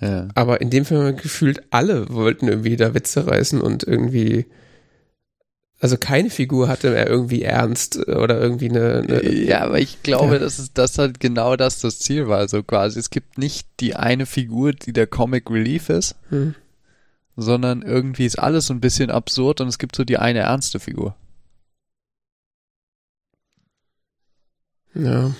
[0.00, 0.28] ja.
[0.34, 4.46] Aber in dem Film gefühlt alle wollten irgendwie da Witze reißen und irgendwie,
[5.80, 10.34] also keine Figur hatte mehr irgendwie ernst oder irgendwie eine, eine Ja, aber ich glaube,
[10.34, 10.38] Ja.
[10.38, 12.38] dass es das halt genau das das Ziel war.
[12.38, 16.54] Also quasi, es gibt nicht die eine Figur, die der Comic Relief ist, hm.
[17.36, 20.80] sondern irgendwie ist alles so ein bisschen absurd und es gibt so die eine ernste
[20.80, 21.16] Figur.
[24.94, 25.34] Ja.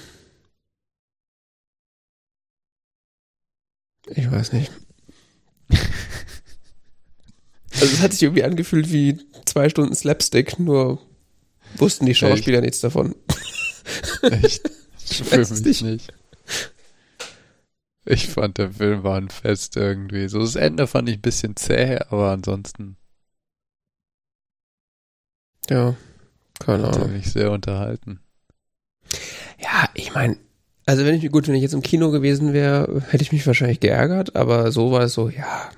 [4.09, 4.72] Ich weiß nicht.
[7.80, 11.00] Also es hat sich irgendwie angefühlt wie zwei Stunden Slapstick, nur
[11.76, 13.14] wussten die Schauspieler nichts davon.
[14.22, 14.70] Echt?
[14.98, 16.12] Für mich nicht.
[18.04, 20.28] Ich fand, der Film war ein Fest irgendwie.
[20.28, 22.96] So das Ende fand ich ein bisschen zäh, aber ansonsten
[25.68, 25.96] Ja,
[26.58, 27.12] keine hat Ahnung.
[27.12, 28.20] mich sehr unterhalten.
[29.58, 30.36] Ja, ich meine,
[30.86, 33.80] also wenn ich gut, wenn ich jetzt im Kino gewesen wäre, hätte ich mich wahrscheinlich
[33.80, 35.70] geärgert, aber so war es so, ja,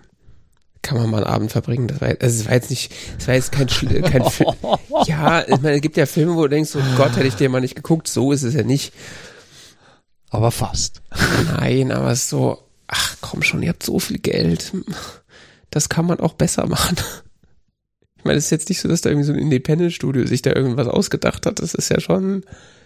[0.82, 1.88] kann man mal einen Abend verbringen.
[1.88, 4.54] Das war, also es war jetzt nicht, es war jetzt kein, kein Film.
[5.06, 7.48] Ja, ich meine, es gibt ja Filme, wo du denkst, oh Gott, hätte ich dir
[7.48, 8.08] mal nicht geguckt.
[8.08, 8.92] So ist es ja nicht.
[10.30, 11.02] Aber fast.
[11.56, 12.58] Nein, aber so,
[12.88, 14.72] ach komm schon, ihr habt so viel Geld.
[15.70, 16.96] Das kann man auch besser machen.
[18.16, 20.52] Ich meine, es ist jetzt nicht so, dass da irgendwie so ein Independent-Studio sich da
[20.52, 21.58] irgendwas ausgedacht hat.
[21.58, 22.44] Das ist ja schon,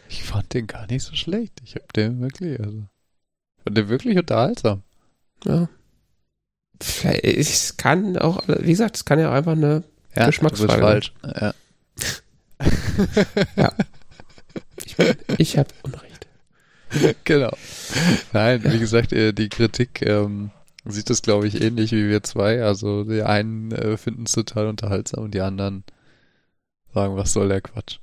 [0.09, 1.61] Ich fand den gar nicht so schlecht.
[1.65, 2.85] Ich hab den wirklich, also,
[3.59, 4.83] ich fand den wirklich unterhaltsam.
[5.45, 5.69] ja.
[6.81, 9.83] Es kann auch, wie gesagt, es kann ja einfach eine,
[10.15, 10.73] Ja, Geschmacksfrage.
[10.73, 11.55] bist falsch.
[13.57, 13.73] Ja.
[15.39, 16.27] ich habe Unrecht.
[17.25, 17.55] genau.
[18.33, 20.51] Nein, wie gesagt, äh, die Kritik ähm,
[20.85, 22.63] sieht das, glaube ich, ähnlich wie wir zwei.
[22.63, 25.85] Also die einen äh, finden es total unterhaltsam und die anderen
[26.95, 27.99] sagen, was soll der Quatsch.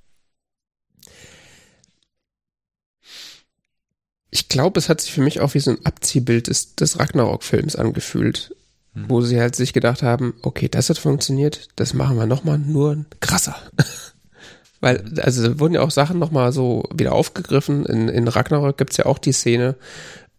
[4.29, 7.75] Ich glaube, es hat sich für mich auch wie so ein Abziehbild des, des Ragnarok-Films
[7.75, 8.55] angefühlt,
[8.93, 9.05] Hm.
[9.09, 13.05] wo sie halt sich gedacht haben, okay, das hat funktioniert, das machen wir nochmal nur
[13.19, 13.55] krasser.
[14.81, 17.85] Weil, also wurden ja auch Sachen nochmal so wieder aufgegriffen.
[17.85, 19.75] In, in Ragnarok gibt's ja auch die Szene,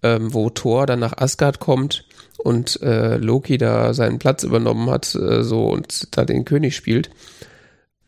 [0.02, 2.04] ähm, wo Thor dann nach Asgard kommt
[2.36, 7.10] und äh, Loki da seinen Platz übernommen hat, äh, so und da den König spielt.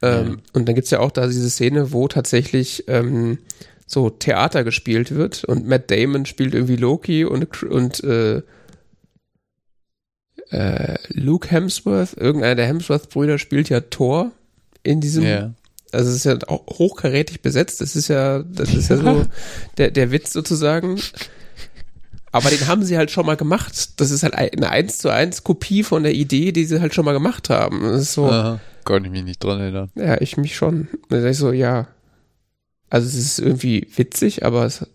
[0.03, 0.37] Ähm, Ja.
[0.53, 3.39] Und dann gibt's ja auch da diese Szene, wo tatsächlich ähm,
[3.87, 8.43] so Theater gespielt wird und Matt Damon spielt irgendwie Loki und, und äh,
[10.51, 14.33] äh, Luke Hemsworth, irgendeiner der Hemsworth-Brüder spielt ja Thor
[14.83, 15.55] in diesem Ja.
[15.93, 17.81] also es ist ja auch hochkarätig besetzt.
[17.81, 19.27] Das ist ja, das ist ja, so
[19.79, 21.01] der, der Witz sozusagen.
[22.33, 23.99] Aber den haben sie halt schon mal gemacht.
[24.01, 27.05] Das ist halt eine eins zu eins Kopie von der Idee, die sie halt schon
[27.07, 27.83] mal gemacht haben.
[27.83, 28.61] Das ist so, Aha.
[28.85, 29.91] Konnte ich mich nicht dran erinnern.
[29.97, 30.89] ja, ich mich schon.
[31.09, 31.89] Da ich so, ja.
[32.89, 34.87] Also es ist irgendwie witzig, aber es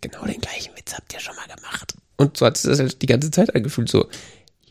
[0.00, 1.94] genau den gleichen Witz habt ihr schon mal gemacht.
[2.16, 4.08] Und so hat sich das halt die ganze Zeit angefühlt, so,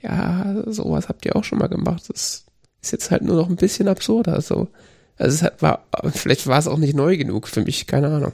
[0.01, 2.03] ja, sowas habt ihr auch schon mal gemacht.
[2.07, 2.45] Das
[2.81, 4.67] ist jetzt halt nur noch ein bisschen absurder, so.
[5.17, 8.33] Also es hat, war, vielleicht war es auch nicht neu genug für mich, keine Ahnung.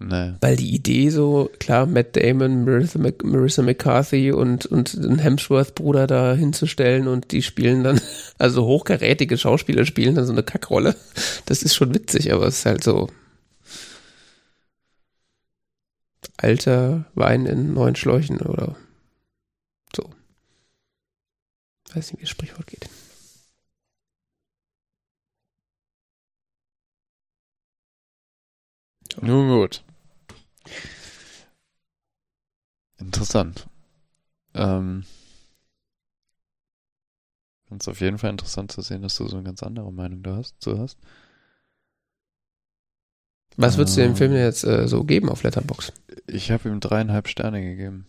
[0.00, 0.34] Nee.
[0.40, 6.06] Weil die Idee so, klar, Matt Damon, Marissa, Mc, Marissa McCarthy und, und den Hemsworth-Bruder
[6.06, 8.00] da hinzustellen und die spielen dann,
[8.38, 10.94] also hochkarätige Schauspieler spielen dann so eine Kackrolle.
[11.46, 13.08] Das ist schon witzig, aber es ist halt so
[16.38, 18.76] alter Wein in neuen Schläuchen oder
[19.94, 20.10] so.
[21.92, 22.88] Weiß nicht, wie das Sprichwort geht.
[29.20, 29.84] Nun gut.
[32.98, 33.66] Interessant.
[34.54, 35.04] Ähm,
[37.70, 40.36] es auf jeden Fall interessant zu sehen, dass du so eine ganz andere Meinung da
[40.36, 40.98] hast, zu hast.
[43.58, 44.16] Was würdest du dem Ähm.
[44.16, 45.92] Film jetzt äh, so geben auf Letterbox?
[46.28, 48.06] Ich habe ihm dreieinhalb Sterne gegeben.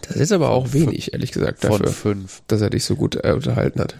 [0.00, 2.42] Das ist aber auch Von wenig, ehrlich gesagt, Von dafür, fünf.
[2.46, 3.96] dass er dich so gut äh, unterhalten hat.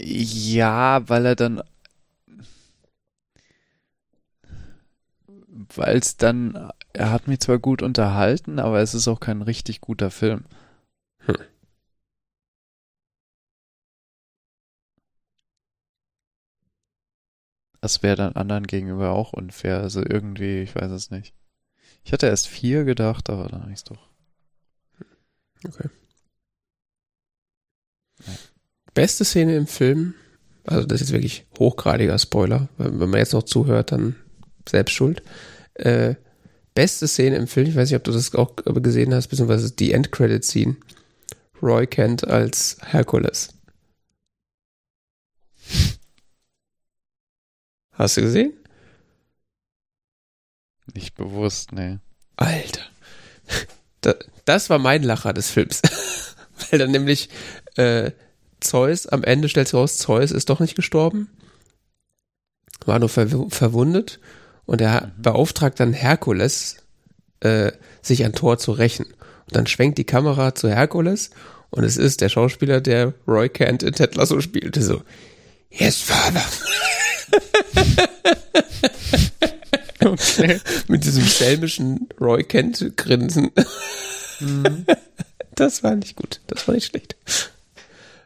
[0.00, 1.62] Ja, weil er dann.
[5.74, 6.70] Weil es dann.
[6.92, 10.44] Er hat mich zwar gut unterhalten, aber es ist auch kein richtig guter Film.
[17.80, 19.80] Das wäre dann anderen gegenüber auch unfair.
[19.80, 21.34] Also irgendwie, ich weiß es nicht.
[22.04, 24.08] Ich hatte erst vier gedacht, aber dann ich es doch.
[28.94, 30.14] Beste Szene im Film,
[30.64, 34.16] also das ist wirklich hochgradiger Spoiler, wenn man jetzt noch zuhört, dann
[34.68, 35.22] selbst schuld.
[35.74, 36.16] Äh,
[36.74, 39.92] beste Szene im Film, ich weiß nicht, ob du das auch gesehen hast, beziehungsweise die
[39.92, 40.76] Endcredit-Scene.
[41.62, 43.50] Roy Kent als Hercules.
[48.00, 48.54] Hast du gesehen?
[50.94, 51.98] Nicht bewusst, nee.
[52.36, 52.80] Alter.
[54.00, 54.14] Da,
[54.46, 55.82] das war mein Lacher des Films.
[56.70, 57.28] Weil dann nämlich
[57.76, 58.12] äh,
[58.60, 61.28] Zeus, am Ende stellt sich raus, Zeus ist doch nicht gestorben.
[62.86, 64.18] War nur verw verwundet.
[64.64, 65.22] Und er Mhm.
[65.22, 66.76] beauftragt dann Herkules,
[67.40, 69.04] äh, sich an Thor zu rächen.
[69.04, 71.30] Und dann schwenkt die Kamera zu Herkules
[71.68, 74.80] und es ist der Schauspieler, der Roy Kent in Ted Lasso spielte.
[74.82, 75.02] So,
[75.70, 76.42] yes, Father.
[80.02, 80.60] Okay.
[80.88, 83.50] Mit diesem schelmischen Roy Kent-Grinsen.
[84.40, 84.86] Mhm.
[85.54, 86.40] Das war nicht gut.
[86.46, 87.16] Das war nicht schlecht.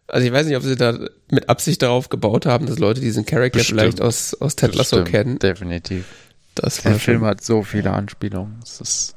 [0.07, 0.97] Also ich weiß nicht, ob sie da
[1.31, 3.81] mit Absicht darauf gebaut haben, dass Leute diesen Charakter Bestimmt.
[3.81, 5.39] vielleicht aus, aus Ted Lasso Bestimmt, kennen.
[5.41, 6.07] Definitiv.
[6.55, 8.61] Das Der Film schon hat so viele Anspielungen.
[8.63, 9.17] Es ist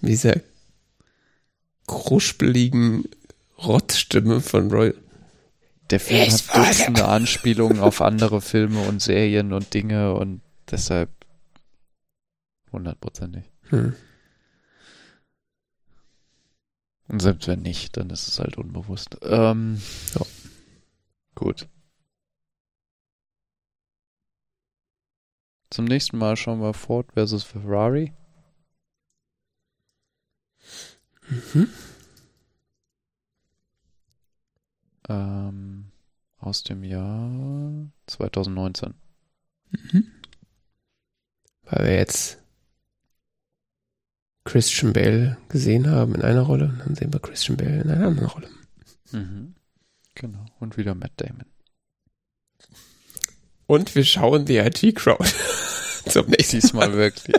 [0.00, 0.34] mit dieser
[1.86, 3.04] kruspeligen
[3.64, 4.92] Rottstimme von Roy.
[5.90, 11.10] Der Film Es hat Dutzende Anspielungen auf andere Filme und Serien und Dinge und deshalb
[12.72, 13.44] hundertprozentig.
[13.68, 13.94] Hm.
[17.08, 19.16] Und selbst wenn nicht, dann ist es halt unbewusst.
[19.22, 19.80] Ähm,
[20.14, 20.26] Ja.
[21.36, 21.68] Gut.
[25.70, 28.12] Zum nächsten Mal schauen wir Ford versus Ferrari.
[31.28, 31.68] Mhm.
[35.08, 35.86] Ähm,
[36.38, 38.94] aus dem Jahr 2019.
[39.70, 40.12] Mhm.
[41.62, 42.38] Weil wir jetzt
[44.44, 48.06] Christian Bale gesehen haben in einer Rolle und dann sehen wir Christian Bale in einer
[48.06, 48.48] anderen Rolle.
[49.12, 49.54] Mhm.
[50.14, 50.46] Genau.
[50.60, 51.44] Und wieder Matt Damon.
[53.66, 55.24] Und wir schauen die IT-Crowd
[56.08, 57.36] zum nächsten Diesmal wirklich.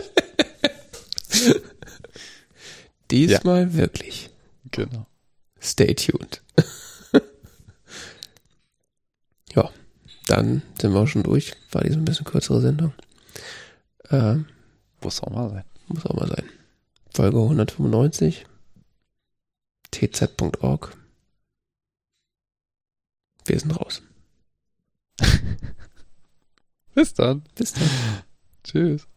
[3.10, 4.30] Diesmal wirklich.
[4.70, 5.06] Genau.
[5.60, 6.42] Stay tuned.
[9.54, 9.70] ja,
[10.28, 11.54] dann sind wir auch schon durch.
[11.72, 12.92] War die so ein bisschen kürzere Sendung.
[14.10, 14.46] Ähm,
[15.02, 15.64] Muss auch mal sein.
[15.88, 16.44] muss auch mal sein.
[17.14, 18.46] Folge 195.
[19.90, 20.96] tz.org.
[23.46, 24.02] Wir sind raus.
[26.94, 27.42] Bis dann.
[27.54, 27.88] Bis dann.
[28.64, 29.08] Tschüss.